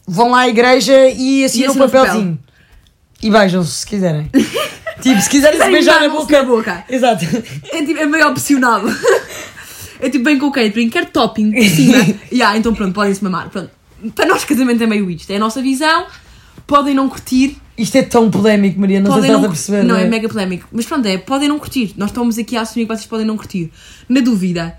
vão 0.04 0.32
lá 0.32 0.40
à 0.40 0.48
igreja 0.48 1.08
e 1.08 1.44
assinam 1.44 1.72
o 1.72 1.78
papelzinho. 1.78 2.36
E 3.22 3.30
beijam-se 3.30 3.70
se 3.70 3.86
quiserem. 3.86 4.28
tipo, 5.00 5.20
se 5.20 5.30
quiserem 5.30 5.62
se 5.62 5.70
beijar 5.70 6.00
na 6.00 6.08
boca. 6.08 6.42
na 6.42 6.44
boca. 6.44 6.84
Exato. 6.88 7.24
É, 7.72 7.84
tipo, 7.84 8.00
é 8.00 8.06
meio 8.06 8.28
opcional. 8.28 8.82
é 10.00 10.10
tipo 10.10 10.24
bem 10.24 10.36
com 10.36 10.46
o 10.46 10.52
catering, 10.52 10.90
quer 10.90 11.06
topping 11.10 11.52
por 11.52 11.64
cima. 11.64 11.98
então 12.56 12.74
pronto, 12.74 12.92
podem-se 12.92 13.22
mamar. 13.22 13.50
Pronto. 13.50 13.70
Para 14.16 14.26
nós, 14.26 14.44
casamento 14.44 14.82
é 14.82 14.86
meio 14.86 15.08
isto. 15.08 15.30
É 15.30 15.36
a 15.36 15.38
nossa 15.38 15.62
visão, 15.62 16.06
podem 16.66 16.92
não 16.92 17.08
curtir. 17.08 17.56
Isto 17.76 17.96
é 17.96 18.02
tão 18.02 18.30
polémico, 18.30 18.80
Maria, 18.80 19.00
não 19.00 19.10
podem 19.10 19.24
estás 19.24 19.40
não 19.40 19.48
a 19.48 19.52
perceber. 19.52 19.82
Não, 19.82 19.94
não 19.94 20.00
é 20.00 20.06
mega 20.06 20.28
polémico. 20.28 20.66
Mas 20.72 20.86
pronto, 20.86 21.06
é, 21.06 21.18
podem 21.18 21.48
não 21.48 21.58
curtir. 21.58 21.92
Nós 21.96 22.10
estamos 22.10 22.38
aqui 22.38 22.56
a 22.56 22.62
assumir 22.62 22.86
que 22.86 22.94
vocês 22.94 23.06
podem 23.06 23.26
não 23.26 23.36
curtir. 23.36 23.70
Na 24.08 24.20
dúvida, 24.20 24.78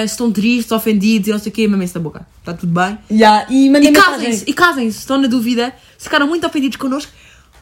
se 0.00 0.12
estão 0.12 0.30
tristes, 0.32 0.72
ofendidos 0.72 1.28
e 1.28 1.32
não 1.32 1.38
sei 1.38 1.50
o 1.50 1.54
quê, 1.54 1.68
mamem-se 1.68 1.94
da 1.94 2.00
boca. 2.00 2.26
Está 2.40 2.54
tudo 2.54 2.72
bem? 2.72 2.98
Ya, 3.10 3.46
E 3.50 3.68
E 3.68 3.92
casem-se, 3.92 4.44
e 4.46 4.52
casem-se, 4.52 4.92
se 4.94 5.00
estão 5.00 5.20
na 5.20 5.28
dúvida, 5.28 5.74
se 5.98 6.04
ficaram 6.04 6.26
muito 6.26 6.46
ofendidos 6.46 6.76
connosco, 6.76 7.12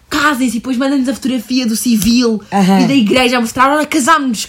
casem-se 0.08 0.56
e 0.56 0.60
depois 0.60 0.76
mandem-nos 0.76 1.08
a 1.08 1.14
fotografia 1.14 1.66
do 1.66 1.74
civil 1.74 2.40
e 2.52 2.86
da 2.86 2.94
igreja 2.94 3.38
a 3.38 3.40
mostrar, 3.40 3.70
olha, 3.74 3.86
casámos-nos, 3.86 4.46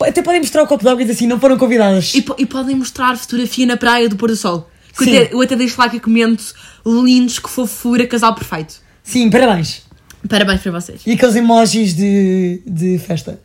até 0.00 0.22
podem 0.22 0.40
mostrar 0.40 0.62
o 0.62 0.66
copo 0.66 0.84
de 0.84 0.88
água 0.88 1.02
e 1.02 1.10
assim, 1.10 1.26
não 1.26 1.38
foram 1.38 1.58
convidadas. 1.58 2.14
E, 2.14 2.24
e 2.38 2.46
podem 2.46 2.76
mostrar 2.76 3.16
fotografia 3.18 3.66
na 3.66 3.76
praia 3.76 4.08
do 4.08 4.16
pôr 4.16 4.30
do 4.30 4.36
sol. 4.36 4.70
Eu 4.98 5.02
até, 5.02 5.34
eu 5.34 5.40
até 5.42 5.56
deixo 5.56 5.78
lá 5.78 5.90
que 5.90 6.00
comento 6.00 6.54
lindos, 6.86 7.38
que 7.38 7.50
fofura, 7.50 8.06
casal 8.06 8.34
perfeito. 8.34 8.85
Sim, 9.06 9.30
parabéns. 9.30 9.82
Parabéns 10.28 10.60
para 10.60 10.72
vocês. 10.72 11.02
E 11.06 11.12
aqueles 11.12 11.36
emojis 11.36 11.94
de, 11.94 12.60
de 12.66 12.98
festa. 12.98 13.40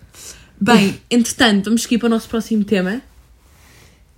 Bem, 0.60 1.00
entretanto, 1.10 1.66
vamos 1.66 1.84
seguir 1.84 2.00
para 2.00 2.08
o 2.08 2.10
nosso 2.10 2.28
próximo 2.28 2.64
tema. 2.64 3.02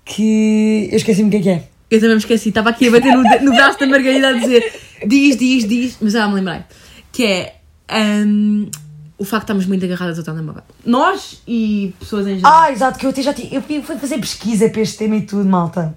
Que 0.05 0.87
eu 0.89 0.97
esqueci-me 0.97 1.27
o 1.27 1.31
que 1.31 1.37
é 1.37 1.41
que 1.41 1.49
é. 1.49 1.67
Eu 1.91 1.99
também 1.99 2.15
me 2.15 2.19
esqueci, 2.21 2.49
estava 2.49 2.69
aqui 2.69 2.87
a 2.87 2.91
bater 2.91 3.11
no, 3.11 3.23
no 3.23 3.51
braço 3.55 3.77
da 3.77 3.85
Margarida 3.85 4.29
a 4.29 4.33
dizer 4.33 4.73
diz, 5.05 5.37
diz, 5.37 5.67
diz, 5.67 5.97
mas 6.01 6.13
já 6.13 6.27
me 6.27 6.35
lembrei. 6.35 6.61
Que 7.11 7.25
é 7.25 7.55
hum, 8.25 8.69
o 9.17 9.25
facto 9.25 9.41
de 9.41 9.43
estarmos 9.45 9.65
muito 9.65 9.83
agarradas 9.85 10.17
ao 10.17 10.23
telemóvel. 10.23 10.63
Nós 10.85 11.41
e 11.45 11.93
pessoas 11.99 12.25
em 12.25 12.37
geral. 12.37 12.61
Ah, 12.61 12.71
exato, 12.71 12.97
que 12.97 13.05
eu 13.05 13.09
até 13.09 13.21
já 13.21 13.33
tinha. 13.33 13.53
Eu 13.53 13.61
fui 13.61 13.81
fazer 13.81 14.17
pesquisa 14.17 14.69
para 14.69 14.81
este 14.81 14.97
tema 14.97 15.17
e 15.17 15.21
tudo, 15.21 15.47
malta. 15.47 15.95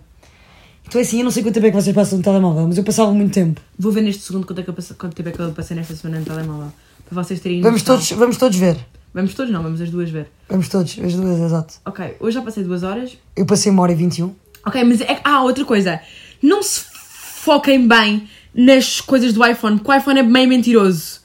Então 0.89 1.01
é 1.01 1.05
assim, 1.05 1.19
eu 1.19 1.25
não 1.25 1.31
sei 1.31 1.43
quanto 1.43 1.55
tempo 1.55 1.67
é 1.67 1.71
que 1.71 1.77
vocês 1.77 1.95
passam 1.95 2.19
no 2.19 2.25
telemóvel, 2.25 2.67
mas 2.69 2.79
eu 2.79 2.85
passava 2.85 3.13
muito 3.13 3.33
tempo. 3.35 3.61
Vou 3.79 3.91
ver 3.93 4.03
neste 4.03 4.23
segundo 4.23 4.47
quanto, 4.47 4.61
é 4.61 4.63
que 4.63 4.71
eu 4.71 4.75
passe- 4.75 4.95
quanto 4.95 5.15
tempo 5.15 5.29
é 5.29 5.33
que 5.33 5.41
eu 5.41 5.51
passei 5.53 5.77
nesta 5.77 5.95
semana 5.97 6.21
no 6.21 6.25
telemóvel. 6.27 6.73
Para 7.09 7.23
vocês 7.25 7.41
terem 7.41 7.61
Vamos 7.61 7.83
noção. 7.83 7.97
todos, 7.97 8.11
vamos 8.13 8.37
todos 8.37 8.57
ver. 8.59 8.77
Vamos 9.13 9.35
todos, 9.35 9.53
não, 9.53 9.63
vamos 9.63 9.81
as 9.81 9.91
duas 9.91 10.11
ver. 10.11 10.29
Vamos 10.49 10.69
todos, 10.69 10.97
as 11.03 11.15
duas, 11.15 11.41
exato. 11.41 11.75
Ok, 11.87 12.17
hoje 12.21 12.35
já 12.35 12.43
passei 12.43 12.63
duas 12.63 12.83
horas. 12.83 13.17
Eu 13.35 13.47
passei 13.47 13.73
uma 13.73 13.83
hora 13.83 13.93
e 13.93 13.95
21. 13.95 14.35
Ok, 14.67 14.85
mas 14.85 15.01
é. 15.01 15.21
Ah, 15.25 15.43
outra 15.43 15.65
coisa. 15.65 16.01
Não 16.43 16.63
se 16.63 16.83
foquem 16.93 17.87
bem 17.87 18.29
nas 18.55 19.01
coisas 19.01 19.33
do 19.33 19.45
iPhone, 19.45 19.77
porque 19.79 19.91
o 19.91 19.95
iPhone 19.95 20.19
é 20.21 20.23
meio 20.23 20.49
mentiroso. 20.49 21.21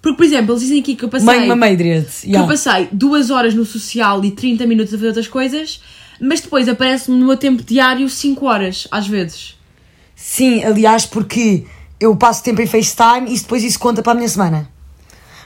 Porque, 0.00 0.16
por 0.16 0.24
exemplo, 0.26 0.52
eles 0.52 0.62
dizem 0.62 0.80
aqui 0.80 0.96
que 0.96 1.04
eu 1.04 1.08
passei. 1.08 1.26
Mãe, 1.26 1.46
mamãe, 1.46 1.76
direito. 1.76 2.10
que 2.22 2.32
eu 2.34 2.46
passei 2.46 2.88
duas 2.92 3.30
horas 3.30 3.54
no 3.54 3.64
social 3.64 4.24
e 4.24 4.30
30 4.32 4.66
minutos 4.66 4.92
a 4.92 4.96
fazer 4.96 5.08
outras 5.08 5.28
coisas, 5.28 5.80
mas 6.22 6.40
depois 6.40 6.68
aparece-me 6.68 7.18
no 7.18 7.26
meu 7.26 7.36
tempo 7.36 7.64
diário 7.64 8.08
5 8.08 8.46
horas, 8.46 8.86
às 8.92 9.08
vezes. 9.08 9.58
Sim, 10.14 10.62
aliás, 10.62 11.04
porque 11.04 11.64
eu 11.98 12.14
passo 12.14 12.44
tempo 12.44 12.62
em 12.62 12.66
FaceTime 12.66 13.34
e 13.34 13.36
depois 13.36 13.64
isso 13.64 13.78
conta 13.78 14.02
para 14.02 14.12
a 14.12 14.14
minha 14.14 14.28
semana. 14.28 14.68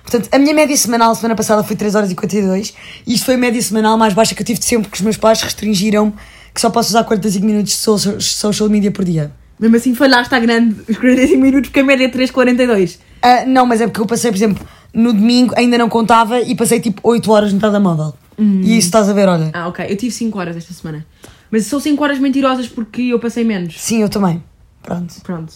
Portanto, 0.03 0.29
a 0.31 0.39
minha 0.39 0.55
média 0.55 0.77
semanal, 0.77 1.15
semana 1.15 1.35
passada, 1.35 1.65
foi 1.65 1.75
3 1.75 1.95
horas 1.95 2.09
e 2.09 2.11
52. 2.11 2.75
E 3.07 3.15
isto 3.15 3.25
foi 3.25 3.35
a 3.35 3.39
média 3.39 3.61
semanal 3.61 3.97
mais 3.97 4.13
baixa 4.13 4.35
que 4.35 4.43
eu 4.43 4.47
tive 4.47 4.59
de 4.59 4.67
sempre, 4.67 4.85
porque 4.85 4.97
os 4.97 5.03
meus 5.03 5.17
pais 5.17 5.41
restringiram 5.41 6.13
que 6.53 6.61
só 6.61 6.69
posso 6.69 6.91
usar 6.91 7.05
45 7.05 7.45
minutos 7.45 7.73
de 7.73 7.79
social, 7.79 8.21
social 8.21 8.69
media 8.69 8.91
por 8.91 9.05
dia. 9.05 9.33
Mesmo 9.59 9.77
assim 9.77 9.95
falhaste 9.95 10.35
à 10.35 10.39
grande 10.39 10.77
os 10.87 10.99
45 10.99 11.41
minutos 11.41 11.71
porque 11.71 11.81
a 11.81 11.85
média 11.85 12.05
é 12.05 12.09
3,42. 12.09 12.99
Ah, 13.23 13.47
não, 13.47 13.65
mas 13.65 13.81
é 13.81 13.87
porque 13.87 14.01
eu 14.01 14.07
passei, 14.07 14.31
por 14.31 14.37
exemplo, 14.37 14.69
no 14.93 15.15
domingo 15.15 15.55
ainda 15.57 15.79
não 15.79 15.89
contava 15.89 16.39
e 16.41 16.55
passei 16.55 16.81
tipo 16.81 17.01
8 17.03 17.33
horas 17.33 17.53
no 17.53 17.59
telemóvel. 17.59 18.15
E 18.39 18.77
isso 18.77 18.89
estás 18.89 19.09
a 19.09 19.13
ver, 19.13 19.29
olha. 19.29 19.51
Ah, 19.53 19.69
ok. 19.69 19.87
Eu 19.89 19.97
tive 19.97 20.13
5 20.13 20.39
horas 20.39 20.57
esta 20.57 20.73
semana. 20.75 21.07
Mas 21.51 21.67
são 21.67 21.81
5 21.81 22.03
horas 22.03 22.19
mentirosas 22.19 22.69
porque 22.69 23.03
eu 23.03 23.19
passei 23.19 23.45
menos. 23.45 23.81
Sim, 23.81 24.03
eu 24.03 24.09
também. 24.09 24.43
Pronto. 24.83 25.15
Pronto. 25.23 25.55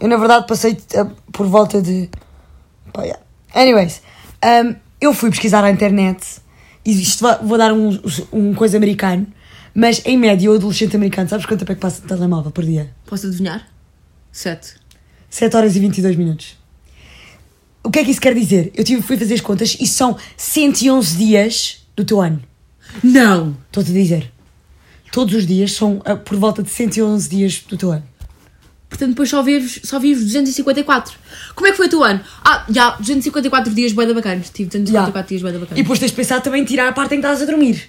Eu 0.00 0.08
na 0.08 0.16
verdade 0.16 0.46
passei 0.46 0.76
ah, 0.96 1.08
por 1.30 1.46
volta 1.46 1.80
de. 1.80 2.08
Pá, 2.92 3.02
yeah. 3.02 3.22
Anyways, 3.54 4.02
um, 4.44 4.74
eu 5.00 5.12
fui 5.12 5.30
pesquisar 5.30 5.62
à 5.62 5.70
internet 5.70 6.40
e 6.84 7.02
isto 7.02 7.24
vou 7.42 7.58
dar 7.58 7.72
um, 7.72 8.00
um 8.32 8.54
coisa 8.54 8.76
americano, 8.76 9.26
mas 9.74 10.02
em 10.04 10.16
média 10.16 10.50
o 10.50 10.54
adolescente 10.54 10.96
americano, 10.96 11.28
sabes 11.28 11.46
quanto 11.46 11.60
tempo 11.60 11.72
é 11.72 11.74
que 11.74 11.80
passa 11.80 12.02
no 12.02 12.08
telemóvel 12.08 12.50
por 12.50 12.64
dia? 12.64 12.92
Posso 13.06 13.26
adivinhar? 13.26 13.68
7. 14.32 14.74
7 15.30 15.56
horas 15.56 15.76
e 15.76 15.80
22 15.80 16.16
minutos. 16.16 16.56
O 17.84 17.90
que 17.90 17.98
é 17.98 18.04
que 18.04 18.10
isso 18.10 18.20
quer 18.20 18.34
dizer? 18.34 18.72
Eu 18.74 18.84
tive, 18.84 19.02
fui 19.02 19.16
fazer 19.16 19.34
as 19.34 19.40
contas 19.40 19.76
e 19.80 19.86
são 19.86 20.16
111 20.36 21.16
dias 21.16 21.81
do 21.96 22.04
teu 22.04 22.20
ano. 22.20 22.42
Não! 23.02 23.56
Estou-te 23.66 23.90
a 23.90 23.94
dizer. 23.94 24.32
Todos 25.12 25.34
os 25.34 25.46
dias 25.46 25.72
são 25.72 26.00
ah, 26.04 26.16
por 26.16 26.36
volta 26.38 26.62
de 26.62 26.70
111 26.70 27.28
dias 27.28 27.60
do 27.68 27.76
teu 27.76 27.92
ano. 27.92 28.04
Portanto, 28.88 29.10
depois 29.10 29.28
só 29.30 29.42
vives, 29.42 29.80
só 29.84 29.98
vives 29.98 30.24
254. 30.24 31.14
Como 31.54 31.66
é 31.66 31.70
que 31.70 31.76
foi 31.76 31.86
o 31.86 31.90
teu 31.90 32.04
ano? 32.04 32.20
Ah, 32.44 32.64
já, 32.68 32.90
254 32.96 33.72
dias 33.74 33.92
bem 33.92 34.12
bacanas. 34.12 34.50
Tive 34.50 34.68
254 34.68 34.92
Yeah. 34.92 35.28
dias 35.28 35.42
bem 35.42 35.50
E 35.50 35.58
bacanas. 35.58 35.76
depois 35.82 35.98
tens 35.98 36.10
de 36.10 36.16
pensar 36.16 36.40
também 36.40 36.62
em 36.62 36.64
tirar 36.64 36.88
a 36.88 36.92
parte 36.92 37.14
em 37.14 37.20
que 37.20 37.26
estás 37.26 37.40
a 37.42 37.46
dormir. 37.46 37.88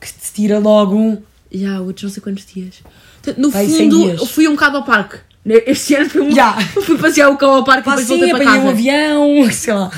Que 0.00 0.06
te 0.06 0.32
tira 0.34 0.58
logo 0.58 0.94
um. 0.96 1.22
Já, 1.52 1.80
outros 1.80 2.04
não 2.04 2.10
sei 2.10 2.22
quantos 2.22 2.46
dias. 2.46 2.76
Portanto, 3.22 3.38
no 3.42 3.50
Vai, 3.50 3.66
100 3.66 3.76
fundo, 3.90 4.04
dias. 4.04 4.20
eu 4.20 4.26
fui 4.26 4.48
um 4.48 4.52
bocado 4.52 4.76
ao 4.78 4.84
parque. 4.84 5.18
Este 5.44 5.94
ano 5.94 6.08
fui, 6.10 6.20
um, 6.22 6.30
Já. 6.34 6.52
fui 6.82 6.98
passear 6.98 7.30
o 7.30 7.36
cão 7.36 7.50
ao 7.50 7.64
parque 7.64 7.88
e 7.88 7.90
depois 7.90 8.06
voltei 8.08 8.28
para 8.30 8.36
apanhei 8.38 8.54
casa. 8.54 8.66
um 8.66 8.70
avião, 8.70 9.52
sei 9.52 9.74
lá. 9.74 9.90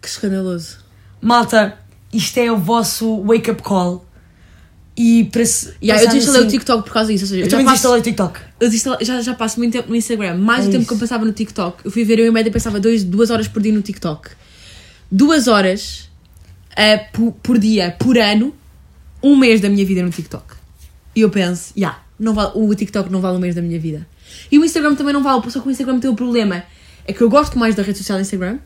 Que 0.00 0.08
escandaloso. 0.08 0.78
Malta, 1.20 1.78
isto 2.12 2.38
é 2.38 2.50
o 2.50 2.56
vosso 2.56 3.22
wake-up 3.24 3.62
call. 3.62 4.04
E 4.96 5.24
para 5.24 5.44
se. 5.46 5.72
Yeah, 5.80 6.02
eu 6.02 6.08
desinstalei 6.08 6.40
assim- 6.40 6.48
o 6.48 6.50
TikTok 6.50 6.82
por 6.84 6.92
causa 6.92 7.12
disso. 7.12 7.24
Ou 7.24 7.28
seja, 7.28 7.40
Eu 7.42 7.44
já 7.44 7.50
também 7.50 7.66
desinstalei 7.66 8.00
o 8.00 8.02
TikTok. 8.02 8.40
Eu 8.58 8.70
já, 9.06 9.20
já 9.22 9.34
passo 9.34 9.58
muito 9.60 9.72
tempo 9.72 9.88
no 9.88 9.94
Instagram. 9.94 10.36
Mais 10.38 10.64
É 10.64 10.68
o 10.68 10.70
tempo 10.72 10.82
isso. 10.82 10.88
que 10.88 10.94
eu 10.94 10.98
passava 10.98 11.24
no 11.24 11.32
TikTok. 11.32 11.84
Eu 11.84 11.90
fui 11.90 12.04
ver, 12.04 12.18
eu 12.18 12.26
em 12.26 12.30
média 12.32 12.50
passava 12.50 12.80
dois, 12.80 13.04
duas 13.04 13.30
horas 13.30 13.46
por 13.46 13.62
dia 13.62 13.72
no 13.72 13.80
TikTok. 13.80 14.30
Duas 15.10 15.46
horas 15.46 16.08
eh, 16.76 16.96
por, 17.12 17.30
por 17.32 17.58
dia, 17.58 17.94
por 17.98 18.18
ano, 18.18 18.52
um 19.22 19.36
mês 19.36 19.60
da 19.60 19.68
minha 19.68 19.84
vida 19.86 20.02
no 20.02 20.10
TikTok. 20.10 20.54
E 21.14 21.20
eu 21.20 21.30
penso, 21.30 21.72
já, 21.76 22.00
não 22.18 22.34
vale, 22.34 22.52
o 22.54 22.74
TikTok 22.74 23.10
não 23.10 23.20
vale 23.20 23.36
um 23.36 23.40
mês 23.40 23.54
da 23.54 23.62
minha 23.62 23.78
vida. 23.78 24.06
E 24.50 24.58
o 24.58 24.64
Instagram 24.64 24.94
também 24.96 25.12
não 25.12 25.22
vale, 25.22 25.48
só 25.50 25.60
que 25.60 25.68
o 25.68 25.70
Instagram 25.70 26.00
tem 26.00 26.10
o 26.10 26.14
problema. 26.14 26.64
É 27.06 27.12
que 27.12 27.20
eu 27.22 27.30
gosto 27.30 27.56
mais 27.58 27.74
da 27.76 27.82
rede 27.84 27.98
social 27.98 28.20
Instagram. 28.20 28.58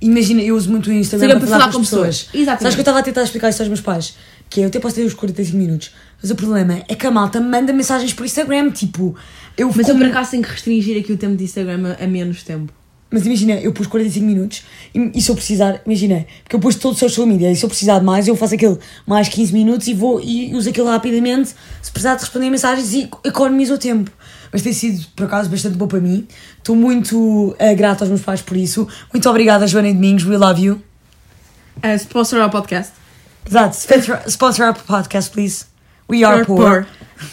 Imagina, 0.00 0.42
eu 0.42 0.56
uso 0.56 0.70
muito 0.70 0.88
o 0.88 0.92
Instagram 0.92 1.26
Instagram 1.36 1.38
para 1.40 1.46
falar 1.48 1.60
falar 1.60 1.72
com 1.72 1.78
com 1.78 1.82
as 1.82 1.88
pessoas. 1.90 2.16
pessoas. 2.24 2.34
Exatamente. 2.34 2.62
Sabes 2.62 2.74
que 2.74 2.80
eu 2.80 2.82
estava 2.82 2.98
a 2.98 3.02
tentar 3.02 3.22
explicar 3.22 3.48
isso 3.50 3.62
aos 3.62 3.68
meus 3.68 3.80
pais? 3.80 4.14
Que 4.50 4.60
é, 4.60 4.64
eu 4.64 4.68
até 4.68 4.78
posso 4.78 4.94
ter 4.96 5.02
os 5.04 5.14
45 5.14 5.56
minutos. 5.56 5.90
Mas 6.20 6.30
o 6.30 6.34
problema 6.34 6.82
é 6.88 6.94
que 6.94 7.06
a 7.06 7.10
malta 7.10 7.40
manda 7.40 7.72
mensagens 7.72 8.12
por 8.12 8.24
Instagram. 8.26 8.70
Tipo, 8.70 9.16
eu 9.56 9.68
Mas 9.68 9.88
eu 9.88 9.94
como- 9.94 10.00
por 10.04 10.10
acaso 10.10 10.32
tenho 10.32 10.42
que 10.42 10.50
restringir 10.50 10.98
aqui 11.00 11.12
o 11.12 11.16
tempo 11.16 11.36
de 11.36 11.44
Instagram 11.44 11.96
a 11.98 12.06
menos 12.06 12.42
tempo. 12.42 12.72
Mas 13.14 13.24
imagina, 13.24 13.52
eu 13.60 13.72
pus 13.72 13.86
45 13.86 14.26
minutos 14.26 14.64
e, 14.92 15.12
e 15.14 15.22
se 15.22 15.30
eu 15.30 15.36
precisar, 15.36 15.80
imagina, 15.86 16.26
porque 16.42 16.56
eu 16.56 16.58
pus 16.58 16.74
todo 16.74 16.94
o 16.94 16.98
social 16.98 17.24
media 17.24 17.48
e 17.48 17.54
se 17.54 17.64
eu 17.64 17.68
precisar 17.68 18.00
de 18.00 18.04
mais, 18.04 18.26
eu 18.26 18.34
faço 18.34 18.56
aquilo 18.56 18.76
mais 19.06 19.28
15 19.28 19.52
minutos 19.52 19.86
e 19.86 19.94
vou 19.94 20.20
e 20.20 20.52
uso 20.52 20.68
aquilo 20.68 20.88
rapidamente 20.88 21.54
se 21.80 21.92
precisar 21.92 22.16
de 22.16 22.22
responder 22.22 22.50
mensagens 22.50 22.92
e 22.92 23.08
economizo 23.22 23.74
o 23.74 23.78
tempo. 23.78 24.10
Mas 24.50 24.62
tem 24.62 24.72
sido, 24.72 25.06
por 25.14 25.26
acaso, 25.26 25.48
bastante 25.48 25.76
bom 25.76 25.86
para 25.86 26.00
mim. 26.00 26.26
Estou 26.58 26.74
muito 26.74 27.54
eh, 27.60 27.72
grata 27.76 28.02
aos 28.02 28.08
meus 28.08 28.22
pais 28.22 28.42
por 28.42 28.56
isso. 28.56 28.88
Muito 29.12 29.30
obrigada, 29.30 29.64
Joana 29.64 29.90
e 29.90 29.94
Domingos. 29.94 30.26
We 30.26 30.36
love 30.36 30.60
you. 30.60 30.82
Uh, 31.84 31.94
sponsor 31.96 32.40
ao 32.40 32.50
podcast. 32.50 32.94
Exato. 33.46 33.76
Sponsor, 33.76 34.22
sponsor 34.26 34.66
our 34.66 34.74
podcast, 34.74 35.30
please. 35.30 35.66
We 36.10 36.24
are 36.24 36.38
You're 36.38 36.46
poor. 36.46 36.86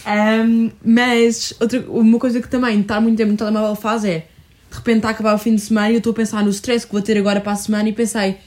Um, 0.06 0.70
mas 0.84 1.52
outra, 1.60 1.84
uma 1.88 2.20
coisa 2.20 2.40
que 2.40 2.48
também 2.48 2.80
estar 2.80 3.00
muito 3.00 3.16
tempo 3.16 3.32
no 3.32 3.36
telemóvel 3.36 3.74
faz 3.74 4.04
é 4.04 4.28
de 4.72 4.78
repente 4.78 4.96
está 4.96 5.08
a 5.08 5.10
acabar 5.10 5.34
o 5.34 5.38
fim 5.38 5.54
de 5.54 5.60
semana 5.60 5.90
e 5.90 5.94
eu 5.94 5.98
estou 5.98 6.12
a 6.12 6.14
pensar 6.14 6.42
no 6.42 6.48
stress 6.48 6.86
que 6.86 6.92
vou 6.92 7.02
ter 7.02 7.18
agora 7.18 7.42
para 7.42 7.52
a 7.52 7.56
semana 7.56 7.90
e 7.90 7.92
pensei, 7.92 8.38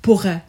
porra, 0.00 0.44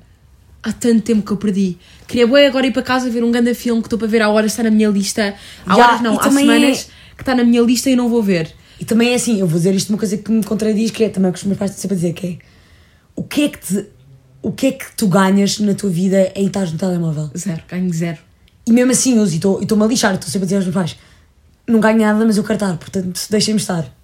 há 0.62 0.72
tanto 0.72 1.02
tempo 1.02 1.26
que 1.26 1.32
eu 1.32 1.38
perdi. 1.38 1.80
Queria 2.08 2.28
bem 2.28 2.46
agora 2.46 2.68
ir 2.68 2.72
para 2.72 2.84
casa 2.84 3.10
ver 3.10 3.24
um 3.24 3.32
grande 3.32 3.56
filme 3.56 3.82
que 3.82 3.88
estou 3.88 3.98
para 3.98 4.08
ver 4.08 4.22
há 4.22 4.30
horas 4.30 4.52
está 4.52 4.62
na 4.62 4.70
minha 4.70 4.88
lista. 4.88 5.34
Há 5.66 5.76
horas 5.76 6.02
não, 6.02 6.20
há 6.20 6.20
também 6.20 6.46
semanas 6.46 6.90
que 7.16 7.24
está 7.24 7.34
na 7.34 7.44
minha 7.44 7.62
lista 7.64 7.90
e 7.90 7.96
não 7.96 8.08
vou 8.08 8.22
ver. 8.22 8.54
E 8.80 8.86
também 8.86 9.14
é 9.14 9.16
assim, 9.16 9.40
eu 9.40 9.48
vou 9.48 9.58
dizer 9.58 9.74
isto 9.74 9.90
uma 9.90 9.98
coisa 9.98 10.16
que 10.16 10.32
me 10.32 10.44
contradiz, 10.44 10.92
que 10.92 11.04
é 11.04 11.10
também 11.10 11.32
o 11.32 11.34
que 11.34 11.40
os 11.40 11.46
meus 11.46 11.58
pais 11.58 11.72
estão 11.72 11.82
sempre 11.82 11.96
a 11.96 11.98
dizer, 11.98 12.14
que 12.14 12.28
é 12.28 12.38
o 13.16 13.24
que 13.24 13.44
é 13.46 13.50
que 13.50 13.60
te, 13.60 13.86
o 14.44 14.52
que 14.52 14.68
é 14.68 14.72
que 14.74 14.96
tu 14.96 15.08
ganhas 15.08 15.58
na 15.58 15.74
tua 15.74 15.90
vida 15.90 16.32
em 16.36 16.46
estar 16.46 16.70
no 16.70 16.78
telemóvel? 16.78 17.32
Zero, 17.36 17.64
ganho 17.68 17.92
zero. 17.92 18.20
E 18.68 18.72
mesmo 18.72 18.92
assim, 18.92 19.18
eu 19.18 19.26
estou-me 19.26 19.84
a 19.84 19.88
lixar, 19.88 20.14
estou 20.14 20.30
sempre 20.30 20.44
a 20.44 20.48
dizer 20.48 20.56
aos 20.58 20.66
meus 20.66 20.76
pais, 20.76 20.96
não 21.68 21.80
ganho 21.80 21.98
nada, 21.98 22.24
mas 22.24 22.38
eu 22.38 22.44
quero 22.44 22.58
estar, 22.58 22.78
portanto, 22.78 23.20
deixem-me 23.30 23.60
estar. 23.60 23.95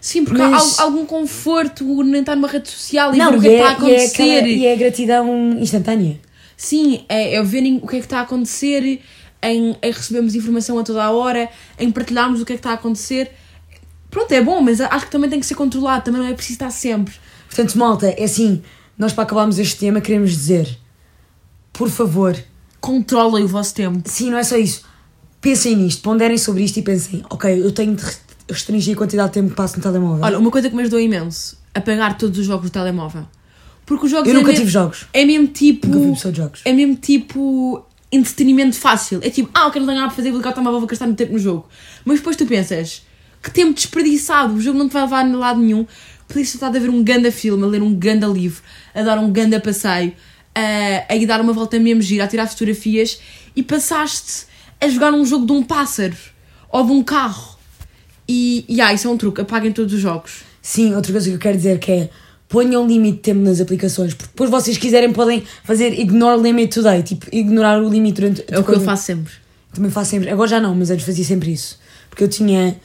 Sim, 0.00 0.24
porque 0.24 0.40
Mas- 0.42 0.78
há 0.78 0.82
al- 0.82 0.88
algum 0.88 1.06
conforto 1.06 1.84
nem 2.04 2.20
estar 2.20 2.36
numa 2.36 2.48
rede 2.48 2.68
social 2.70 3.14
e 3.14 3.18
não, 3.18 3.30
ver 3.32 3.38
o 3.38 3.40
que 3.40 3.48
é 3.48 3.50
que 3.50 3.56
está 3.56 3.68
a 3.68 3.70
é, 3.70 3.72
e, 3.72 3.94
é 3.94 3.96
acontecer. 3.96 4.22
aquela- 4.38 4.48
e 4.48 4.66
é 4.66 4.72
a 4.72 4.76
gratidão 4.76 5.56
instantânea. 5.58 6.20
Sim, 6.56 7.04
é, 7.08 7.34
é 7.36 7.42
verem 7.42 7.80
o 7.82 7.86
que 7.86 7.96
é 7.96 7.98
que 7.98 8.06
está 8.06 8.18
a 8.18 8.22
acontecer, 8.22 9.00
em, 9.42 9.76
em 9.82 9.90
recebermos 9.90 10.34
informação 10.34 10.78
a 10.78 10.82
toda 10.82 11.02
a 11.02 11.10
hora, 11.10 11.48
em 11.78 11.90
partilharmos 11.90 12.40
o 12.40 12.44
que 12.44 12.52
é 12.52 12.56
que 12.56 12.60
está 12.60 12.70
a 12.70 12.74
acontecer. 12.74 13.30
Pronto, 14.10 14.30
é 14.32 14.40
bom, 14.40 14.60
mas 14.60 14.80
acho 14.80 15.06
que 15.06 15.10
também 15.12 15.28
tem 15.28 15.40
que 15.40 15.46
ser 15.46 15.54
controlado, 15.56 16.04
também 16.04 16.20
não 16.20 16.28
é 16.28 16.32
preciso 16.34 16.54
estar 16.56 16.70
sempre. 16.70 17.14
Portanto, 17.48 17.74
malta, 17.76 18.06
é 18.08 18.24
assim, 18.24 18.62
nós 18.96 19.12
para 19.12 19.24
acabarmos 19.24 19.58
este 19.58 19.76
tema 19.76 20.00
queremos 20.00 20.30
dizer, 20.30 20.78
por 21.72 21.90
favor, 21.90 22.36
Controlem 22.80 23.44
o 23.44 23.48
vosso 23.48 23.74
tempo. 23.74 24.02
sim, 24.08 24.30
não 24.30 24.38
é 24.38 24.44
só 24.44 24.56
isso, 24.56 24.84
pensem 25.40 25.74
nisto, 25.76 26.02
ponderem 26.02 26.38
sobre 26.38 26.62
isto 26.62 26.76
e 26.78 26.82
pensem, 26.82 27.24
ok, 27.30 27.60
eu 27.62 27.72
tenho 27.72 27.94
de 27.96 28.02
restringir 28.48 28.94
a 28.94 28.96
quantidade 28.98 29.28
de 29.28 29.34
tempo 29.34 29.50
que 29.50 29.56
passo 29.56 29.76
no 29.76 29.82
telemóvel. 29.82 30.24
Olha, 30.24 30.38
uma 30.38 30.50
coisa 30.50 30.68
que 30.68 30.76
me 30.76 30.82
ajudou 30.82 31.00
imenso, 31.00 31.58
apagar 31.74 32.16
todos 32.18 32.38
os 32.38 32.46
jogos 32.46 32.70
do 32.70 32.72
telemóvel. 32.72 33.26
Porque 33.86 34.06
os 34.06 34.10
jogos 34.10 34.28
eu 34.28 34.34
é 34.34 34.38
nunca 34.38 34.52
me- 34.52 34.56
tive 34.58 34.70
jogos, 34.70 35.06
É 35.12 35.24
mesmo 35.24 35.46
tipo. 35.48 35.86
nunca 35.88 36.14
pessoa 36.14 36.32
de 36.32 36.38
jogos. 36.38 36.60
É 36.64 36.72
mesmo 36.72 36.96
tipo 36.96 37.84
entretenimento 38.10 38.76
fácil. 38.76 39.20
É 39.22 39.28
tipo, 39.30 39.50
ah, 39.54 39.64
eu 39.66 39.70
quero 39.70 39.84
nada 39.84 40.00
para 40.02 40.10
fazer, 40.10 40.30
vou 40.30 40.38
ligar 40.38 40.50
o 40.50 40.52
telemóvel, 40.52 40.80
vou 40.80 40.88
gastar 40.88 41.06
muito 41.06 41.18
tempo 41.18 41.32
no 41.32 41.38
jogo. 41.38 41.68
Mas 42.04 42.18
depois 42.18 42.36
tu 42.36 42.46
pensas, 42.46 43.02
que 43.42 43.50
tempo 43.50 43.74
desperdiçado, 43.74 44.54
o 44.54 44.60
jogo 44.60 44.78
não 44.78 44.88
te 44.88 44.92
vai 44.92 45.02
levar 45.02 45.24
a 45.24 45.36
lado 45.36 45.60
nenhum. 45.60 45.86
Podias 46.28 46.54
estar 46.54 46.68
a 46.68 46.70
ver 46.70 46.88
um 46.88 47.02
ganda 47.04 47.30
filme, 47.30 47.62
a 47.64 47.66
ler 47.66 47.82
um 47.82 47.94
ganda 47.94 48.26
livro, 48.26 48.62
a 48.94 49.02
dar 49.02 49.18
um 49.18 49.30
ganda 49.30 49.60
passeio, 49.60 50.12
a, 50.54 51.12
a 51.12 51.16
ir 51.16 51.26
dar 51.26 51.40
uma 51.40 51.52
volta 51.52 51.78
mesmo 51.78 52.00
gira, 52.00 52.24
a 52.24 52.26
tirar 52.26 52.46
fotografias 52.46 53.20
e 53.54 53.62
passaste 53.62 54.46
a 54.80 54.88
jogar 54.88 55.12
um 55.12 55.24
jogo 55.26 55.44
de 55.44 55.52
um 55.52 55.62
pássaro 55.62 56.16
ou 56.70 56.84
de 56.86 56.92
um 56.92 57.02
carro. 57.02 57.53
E, 58.28 58.64
e 58.68 58.80
ah, 58.80 58.92
isso 58.92 59.06
é 59.06 59.10
um 59.10 59.16
truque, 59.16 59.40
apaguem 59.40 59.72
todos 59.72 59.92
os 59.92 60.00
jogos. 60.00 60.42
Sim, 60.62 60.94
outra 60.94 61.12
coisa 61.12 61.28
que 61.28 61.34
eu 61.34 61.38
quero 61.38 61.56
dizer 61.56 61.78
que 61.78 61.92
é 61.92 62.10
ponham 62.48 62.86
limite 62.86 63.16
de 63.16 63.22
tempo 63.22 63.40
nas 63.40 63.60
aplicações, 63.60 64.14
porque 64.14 64.30
depois 64.30 64.48
vocês 64.48 64.78
quiserem 64.78 65.12
podem 65.12 65.42
fazer 65.64 65.98
ignore 65.98 66.40
limit 66.40 66.72
today, 66.72 67.02
tipo, 67.02 67.26
ignorar 67.32 67.82
o 67.82 67.88
limite 67.88 68.20
durante 68.20 68.44
É 68.48 68.58
o 68.58 68.64
que 68.64 68.72
eu 68.72 68.80
faço 68.80 69.04
sempre. 69.04 69.32
Também 69.72 69.90
faço 69.90 70.12
sempre, 70.12 70.30
agora 70.30 70.48
já 70.48 70.60
não, 70.60 70.74
mas 70.74 70.90
antes 70.90 71.04
fazia 71.04 71.24
sempre 71.24 71.52
isso. 71.52 71.78
Porque 72.08 72.22
eu 72.22 72.28
tinha 72.28 72.76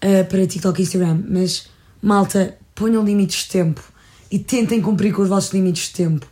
ah, 0.00 0.24
para 0.24 0.46
TikTok 0.46 0.80
e 0.80 0.84
Instagram, 0.84 1.20
mas 1.28 1.66
malta, 2.00 2.56
ponham 2.74 3.04
limites 3.04 3.44
de 3.44 3.50
tempo 3.50 3.82
e 4.30 4.38
tentem 4.38 4.80
cumprir 4.80 5.12
com 5.12 5.22
os 5.22 5.28
vossos 5.28 5.52
limites 5.52 5.88
de 5.88 5.94
tempo. 5.94 6.26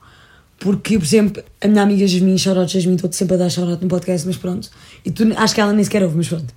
Porque, 0.59 0.99
por 0.99 1.05
exemplo, 1.05 1.43
a 1.61 1.69
minha 1.69 1.83
amiga 1.83 2.07
Jasmine, 2.07 2.39
shoutout 2.39 2.73
Jasmine, 2.73 2.97
estou 2.97 3.11
sempre 3.13 3.35
a 3.35 3.39
dar 3.39 3.51
shoutout 3.51 3.83
no 3.83 3.89
podcast, 3.89 4.27
mas 4.27 4.37
pronto. 4.37 4.69
E 5.05 5.11
tu, 5.11 5.25
acho 5.37 5.55
que 5.55 5.61
ela 5.61 5.73
nem 5.73 5.83
sequer 5.83 6.03
ouve, 6.03 6.17
mas 6.17 6.29
pronto. 6.29 6.53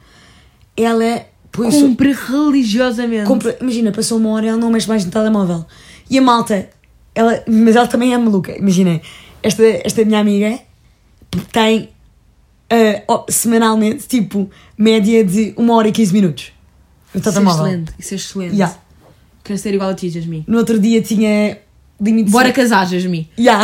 Ela 0.75 1.25
seu- 1.71 1.81
Cumpre 1.81 2.11
religiosamente. 2.13 3.25
Compra- 3.27 3.57
imagina, 3.61 3.91
passou 3.91 4.17
uma 4.17 4.29
hora 4.31 4.45
e 4.45 4.49
ela 4.49 4.57
não 4.57 4.71
mexe 4.71 4.87
mais 4.87 5.05
no 5.05 5.11
telemóvel. 5.11 5.65
E 6.09 6.17
a 6.17 6.21
malta, 6.21 6.69
ela, 7.13 7.43
mas 7.47 7.75
ela 7.75 7.87
também 7.87 8.13
é 8.13 8.17
maluca. 8.17 8.57
Imaginem, 8.57 9.01
esta, 9.41 9.63
esta 9.83 10.03
minha 10.05 10.19
amiga 10.19 10.59
tem 11.51 11.89
ó, 13.07 13.25
semanalmente, 13.29 14.07
tipo, 14.07 14.49
média 14.77 15.23
de 15.23 15.53
uma 15.57 15.75
hora 15.75 15.87
e 15.87 15.91
15 15.91 16.13
minutos 16.13 16.51
no 17.13 17.19
Isso 17.19 17.29
é 17.29 17.31
telemóvel. 17.31 17.65
excelente, 17.67 17.91
isso 17.99 18.13
é 18.13 18.17
excelente. 18.17 18.53
Yeah. 18.53 18.77
Quero 19.43 19.59
ser 19.59 19.73
igual 19.73 19.89
a 19.89 19.93
ti, 19.93 20.09
Jasmine. 20.09 20.43
No 20.47 20.57
outro 20.57 20.79
dia 20.79 21.01
tinha 21.01 21.59
limite 22.01 22.31
Bora 22.31 22.51
casar, 22.51 22.87
Jasmine. 22.87 23.29
Yeah. 23.37 23.63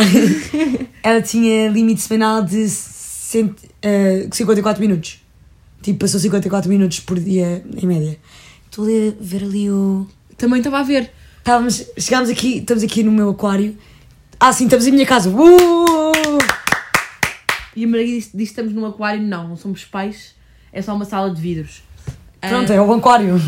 ela 1.02 1.20
tinha 1.22 1.68
limite 1.68 2.02
semanal 2.02 2.42
de 2.44 2.68
cent, 2.68 3.52
ah, 3.82 4.28
54 4.30 4.80
minutos. 4.80 5.20
Tipo, 5.82 6.00
passou 6.00 6.20
54 6.20 6.68
minutos 6.68 7.00
por 7.00 7.18
dia 7.18 7.64
em 7.76 7.86
média. 7.86 8.18
Estou 8.66 8.84
a 8.84 9.12
ver 9.20 9.44
ali 9.44 9.70
o. 9.70 10.06
Também 10.36 10.58
estava 10.58 10.78
a 10.80 10.82
ver. 10.82 11.10
Estávamos, 11.38 11.84
chegámos 11.98 12.28
aqui, 12.28 12.58
estamos 12.58 12.82
aqui 12.82 13.02
no 13.02 13.10
meu 13.10 13.30
aquário. 13.30 13.76
Ah, 14.38 14.52
sim, 14.52 14.64
estamos 14.64 14.86
em 14.86 14.92
minha 14.92 15.06
casa. 15.06 15.30
Uh! 15.30 16.38
E 17.74 17.84
a 17.84 17.88
Maria 17.88 18.06
disse, 18.06 18.30
disse 18.36 18.52
que 18.54 18.60
estamos 18.60 18.72
num 18.72 18.84
aquário. 18.86 19.22
Não, 19.22 19.48
não 19.48 19.56
somos 19.56 19.84
pais. 19.84 20.34
É 20.72 20.82
só 20.82 20.94
uma 20.94 21.04
sala 21.04 21.32
de 21.34 21.40
vidros. 21.40 21.82
Pronto, 22.40 22.72
é 22.72 22.80
o 22.80 22.92
aquário. 22.92 23.40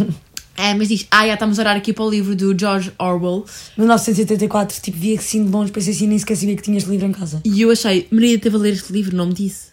É, 0.57 0.75
mas 0.75 0.89
diz, 0.89 1.07
ah, 1.11 1.27
já 1.27 1.35
estamos 1.35 1.59
a 1.59 1.63
orar 1.63 1.77
aqui 1.77 1.93
para 1.93 2.05
o 2.05 2.11
livro 2.11 2.37
do 2.37 2.57
George 2.59 2.93
Orwell. 2.99 3.45
1984, 3.77 4.81
tipo, 4.81 4.99
vi 4.99 5.17
assim 5.17 5.45
de 5.45 5.51
longe, 5.51 5.73
pensei 5.73 5.95
assim, 5.95 6.07
nem 6.07 6.19
sequer 6.19 6.37
sabia 6.37 6.55
que 6.57 6.63
tinhas 6.63 6.85
livro 6.85 7.07
em 7.07 7.13
casa. 7.13 7.41
E 7.45 7.63
eu 7.63 7.71
achei, 7.71 8.07
Maria 8.11 8.39
teve 8.39 8.57
a 8.57 8.59
ler 8.59 8.75
este 8.75 8.93
livro, 8.93 9.17
não 9.17 9.27
me 9.27 9.33
disse. 9.33 9.69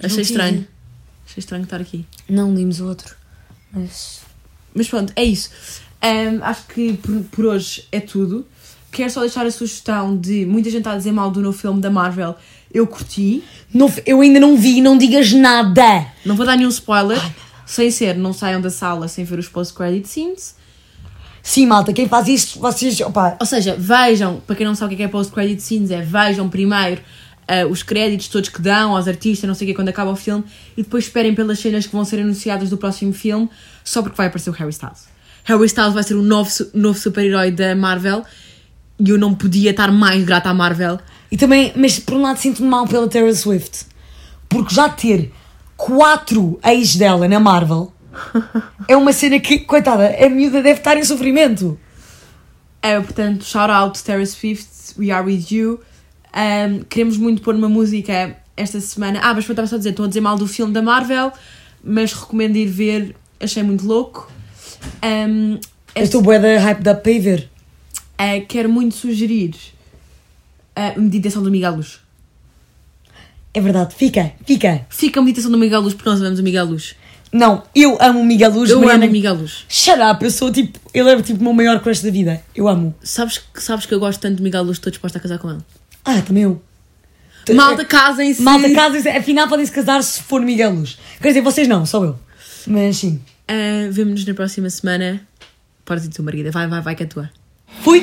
Não 0.00 0.06
Achei 0.06 0.24
tive. 0.24 0.32
estranho. 0.32 0.66
Achei 1.36 1.42
estranho 1.42 1.64
estar 1.64 1.80
aqui. 1.82 2.06
Não 2.26 2.54
limos 2.54 2.80
o 2.80 2.86
outro. 2.86 3.14
Mas. 3.70 4.22
Mas 4.74 4.88
pronto, 4.88 5.12
é 5.14 5.22
isso. 5.22 5.50
Ahm, 6.00 6.40
acho 6.42 6.66
que 6.68 6.94
por, 6.94 7.20
por 7.24 7.44
hoje 7.44 7.84
é 7.92 8.00
tudo. 8.00 8.46
Quero 8.90 9.10
só 9.10 9.20
deixar 9.20 9.44
a 9.44 9.50
sugestão 9.50 10.16
de 10.16 10.46
muita 10.46 10.70
gente 10.70 10.80
está 10.80 10.92
a 10.92 10.96
dizer 10.96 11.12
mal 11.12 11.30
do 11.30 11.42
novo 11.42 11.56
filme 11.56 11.78
da 11.78 11.90
Marvel. 11.90 12.34
Eu 12.72 12.86
curti. 12.86 13.44
Não, 13.72 13.92
eu 14.06 14.22
ainda 14.22 14.40
não 14.40 14.56
vi, 14.56 14.80
não 14.80 14.96
digas 14.96 15.30
nada! 15.32 16.06
Não 16.24 16.34
vou 16.34 16.46
dar 16.46 16.56
nenhum 16.56 16.70
spoiler. 16.70 17.20
sem 17.66 17.90
ser, 17.90 18.16
não 18.16 18.32
saiam 18.32 18.60
da 18.62 18.70
sala 18.70 19.06
sem 19.06 19.22
ver 19.22 19.38
os 19.38 19.48
post-credit 19.48 20.08
scenes. 20.08 20.56
Sim, 21.42 21.66
malta, 21.66 21.92
quem 21.92 22.08
faz 22.08 22.28
isto, 22.28 22.58
vocês. 22.58 22.98
Opa, 23.02 23.36
Ou 23.38 23.46
seja, 23.46 23.76
vejam, 23.78 24.40
para 24.46 24.56
quem 24.56 24.66
não 24.66 24.74
sabe 24.74 24.94
o 24.94 24.96
que 24.96 25.02
é 25.02 25.08
post-credit 25.08 25.62
scenes, 25.62 25.90
é 25.90 26.00
vejam 26.00 26.48
primeiro 26.48 27.02
ah, 27.48 27.66
os 27.66 27.82
créditos 27.82 28.28
todos 28.28 28.48
que 28.48 28.60
dão 28.60 28.96
aos 28.96 29.06
artistas, 29.06 29.46
não 29.46 29.54
sei 29.54 29.66
o 29.66 29.70
que, 29.70 29.74
quando 29.74 29.88
acaba 29.88 30.10
o 30.10 30.16
filme, 30.16 30.44
e 30.76 30.82
depois 30.82 31.04
esperem 31.04 31.34
pelas 31.34 31.58
cenas 31.58 31.86
que 31.86 31.92
vão 31.92 32.04
ser 32.04 32.20
anunciadas 32.20 32.70
do 32.70 32.76
próximo 32.76 33.12
filme, 33.12 33.48
só 33.84 34.02
porque 34.02 34.16
vai 34.16 34.26
aparecer 34.26 34.50
o 34.50 34.52
Harry 34.52 34.70
Styles. 34.70 35.08
Harry 35.44 35.66
Styles 35.66 35.94
vai 35.94 36.02
ser 36.02 36.14
o 36.14 36.22
novo, 36.22 36.50
novo 36.74 36.98
super-herói 36.98 37.52
da 37.52 37.74
Marvel, 37.76 38.24
e 38.98 39.10
eu 39.10 39.18
não 39.18 39.34
podia 39.34 39.70
estar 39.70 39.92
mais 39.92 40.24
grata 40.24 40.50
à 40.50 40.54
Marvel. 40.54 40.98
E 41.30 41.36
também, 41.36 41.72
mas 41.76 41.98
por 41.98 42.14
um 42.14 42.22
lado 42.22 42.38
sinto-me 42.38 42.68
mal 42.68 42.86
pela 42.86 43.06
Taylor 43.08 43.34
Swift. 43.34 43.86
Porque 44.48 44.74
já 44.74 44.88
ter 44.88 45.32
quatro 45.76 46.58
ex 46.64 46.96
dela 46.96 47.28
na 47.28 47.38
Marvel 47.38 47.92
é 48.88 48.96
uma 48.96 49.12
cena 49.12 49.38
que, 49.38 49.58
coitada, 49.60 50.16
a 50.18 50.28
miúda 50.28 50.62
deve 50.62 50.80
estar 50.80 50.96
em 50.96 51.04
sofrimento. 51.04 51.78
É, 52.82 52.98
portanto, 53.00 53.44
shout 53.44 53.70
out 53.70 54.02
Taylor 54.02 54.26
Swift, 54.26 54.98
we 54.98 55.10
are 55.10 55.24
with 55.24 55.46
you. 55.50 55.80
Um, 56.36 56.80
queremos 56.88 57.16
muito 57.16 57.40
pôr 57.40 57.54
uma 57.54 57.68
música 57.68 58.36
esta 58.56 58.78
semana. 58.80 59.20
Ah, 59.22 59.32
mas 59.32 59.46
eu 59.48 59.52
estava 59.52 59.66
só 59.66 59.76
a 59.76 59.78
dizer, 59.78 59.90
estou 59.90 60.04
a 60.04 60.08
dizer 60.08 60.20
mal 60.20 60.36
do 60.36 60.46
filme 60.46 60.72
da 60.72 60.82
Marvel, 60.82 61.32
mas 61.82 62.12
recomendo 62.12 62.56
ir 62.56 62.66
ver, 62.66 63.16
achei 63.40 63.62
muito 63.62 63.86
louco. 63.86 64.30
Um, 65.02 65.52
Eu 65.54 65.58
esta- 65.94 66.02
estou 66.04 66.22
bué 66.22 66.38
da 66.38 66.58
hype 66.60 66.86
up 66.88 67.02
para 67.02 67.12
ir 67.12 67.20
ver. 67.20 67.50
uh, 68.20 68.46
quero 68.46 68.68
muito 68.68 68.94
sugerir 68.94 69.54
a 70.74 70.98
meditação 70.98 71.42
do 71.42 71.50
Miguel 71.50 71.76
Luz. 71.76 72.00
É 73.54 73.60
verdade, 73.60 73.94
fica, 73.94 74.32
fica. 74.46 74.86
Fica 74.90 75.18
a 75.18 75.22
meditação 75.22 75.50
do 75.50 75.56
Miguel 75.56 75.80
Luz 75.80 75.94
porque 75.94 76.08
nós 76.10 76.20
amamos 76.20 76.38
o 76.38 76.42
Miguel 76.42 76.66
Luz. 76.66 76.94
Não, 77.32 77.62
eu 77.74 77.96
amo 78.00 78.20
o 78.20 78.24
Miguel 78.24 78.50
Luz. 78.52 78.70
Eu 78.70 78.78
Mariana- 78.80 79.04
amo 79.04 79.10
o 79.10 79.12
Miguel 79.12 79.34
Luz. 79.34 79.64
Shut 79.68 79.98
up, 80.00 80.22
eu 80.22 80.30
sou 80.30 80.52
tipo. 80.52 80.78
Ele 80.92 81.08
é 81.10 81.22
tipo 81.22 81.40
o 81.40 81.44
meu 81.44 81.52
maior 81.54 81.80
crush 81.80 82.02
da 82.02 82.10
vida. 82.10 82.42
Eu 82.54 82.68
amo. 82.68 82.94
Sabes, 83.02 83.38
que- 83.38 83.62
sabes 83.62 83.86
que 83.86 83.94
eu 83.94 83.98
gosto 83.98 84.20
tanto 84.20 84.36
de 84.36 84.42
Miguel 84.42 84.62
Luz 84.62 84.76
estou 84.76 84.90
disposta 84.90 85.18
a 85.18 85.20
casar 85.20 85.38
com 85.38 85.50
ele. 85.50 85.60
Ah, 86.06 86.22
também 86.22 86.44
eu. 86.44 86.62
Malta, 87.54 87.84
casem-se! 87.84 88.42
Malta, 88.42 88.72
casa, 88.72 89.10
afinal 89.10 89.48
podem 89.48 89.66
se 89.66 89.72
casar 89.72 90.02
se 90.02 90.22
for 90.22 90.40
Miguel 90.40 90.72
Luz. 90.72 90.98
Quer 91.20 91.28
dizer, 91.28 91.42
vocês 91.42 91.68
não, 91.68 91.84
só 91.84 92.04
eu. 92.04 92.16
Mas 92.66 92.96
sim. 92.96 93.20
Uh, 93.50 93.92
Vemo-nos 93.92 94.24
na 94.24 94.34
próxima 94.34 94.70
semana. 94.70 95.20
Ir 95.88 96.08
tu, 96.08 96.22
Margarida. 96.22 96.50
Vai, 96.50 96.66
vai, 96.66 96.80
vai 96.80 96.94
que 96.94 97.04
é 97.04 97.06
tua. 97.06 97.30
Fui! 97.82 98.02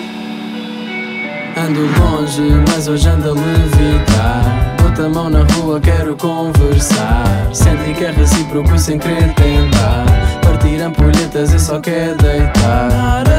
Ando 1.57 1.81
longe, 1.99 2.41
mas 2.67 2.87
hoje 2.87 3.07
ando 3.07 3.29
a 3.29 3.33
levitar. 3.33 4.75
Bota 4.81 5.05
a 5.05 5.09
mão 5.09 5.29
na 5.29 5.43
rua, 5.43 5.79
quero 5.79 6.15
conversar. 6.15 7.53
Sente 7.53 7.93
que 7.97 8.05
é 8.05 8.11
recíproco 8.11 8.77
sem 8.79 8.97
querer 8.97 9.33
tentar. 9.35 10.05
Partir 10.41 10.81
ampulhetas 10.81 11.53
e 11.53 11.59
só 11.59 11.79
quer 11.79 12.15
deitar. 12.15 13.32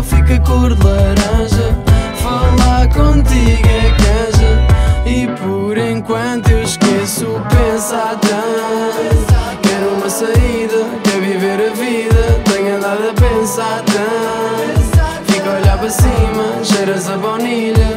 Céu 0.00 0.02
fica 0.02 0.38
cor 0.40 0.74
de 0.74 0.84
laranja. 0.84 1.76
Falar 2.22 2.88
contigo 2.88 3.68
é 3.68 3.90
canja. 4.02 5.06
E 5.06 5.26
por 5.38 5.76
enquanto 5.76 6.50
eu 6.50 6.62
esqueço 6.62 7.26
pensar 7.48 8.18
tanto. 8.20 9.60
Quero 9.62 9.94
uma 9.96 10.08
saída, 10.08 10.86
quero 11.04 11.20
viver 11.22 11.70
a 11.70 11.74
vida. 11.74 12.40
Tenho 12.44 12.76
andado 12.76 13.10
a 13.10 13.14
pensar 13.14 13.82
tanto. 13.84 15.32
Fico 15.32 15.48
a 15.48 15.60
olhar 15.60 15.78
para 15.78 15.90
cima, 15.90 16.64
cheiras 16.64 17.08
a 17.08 17.16
baunilha. 17.16 17.89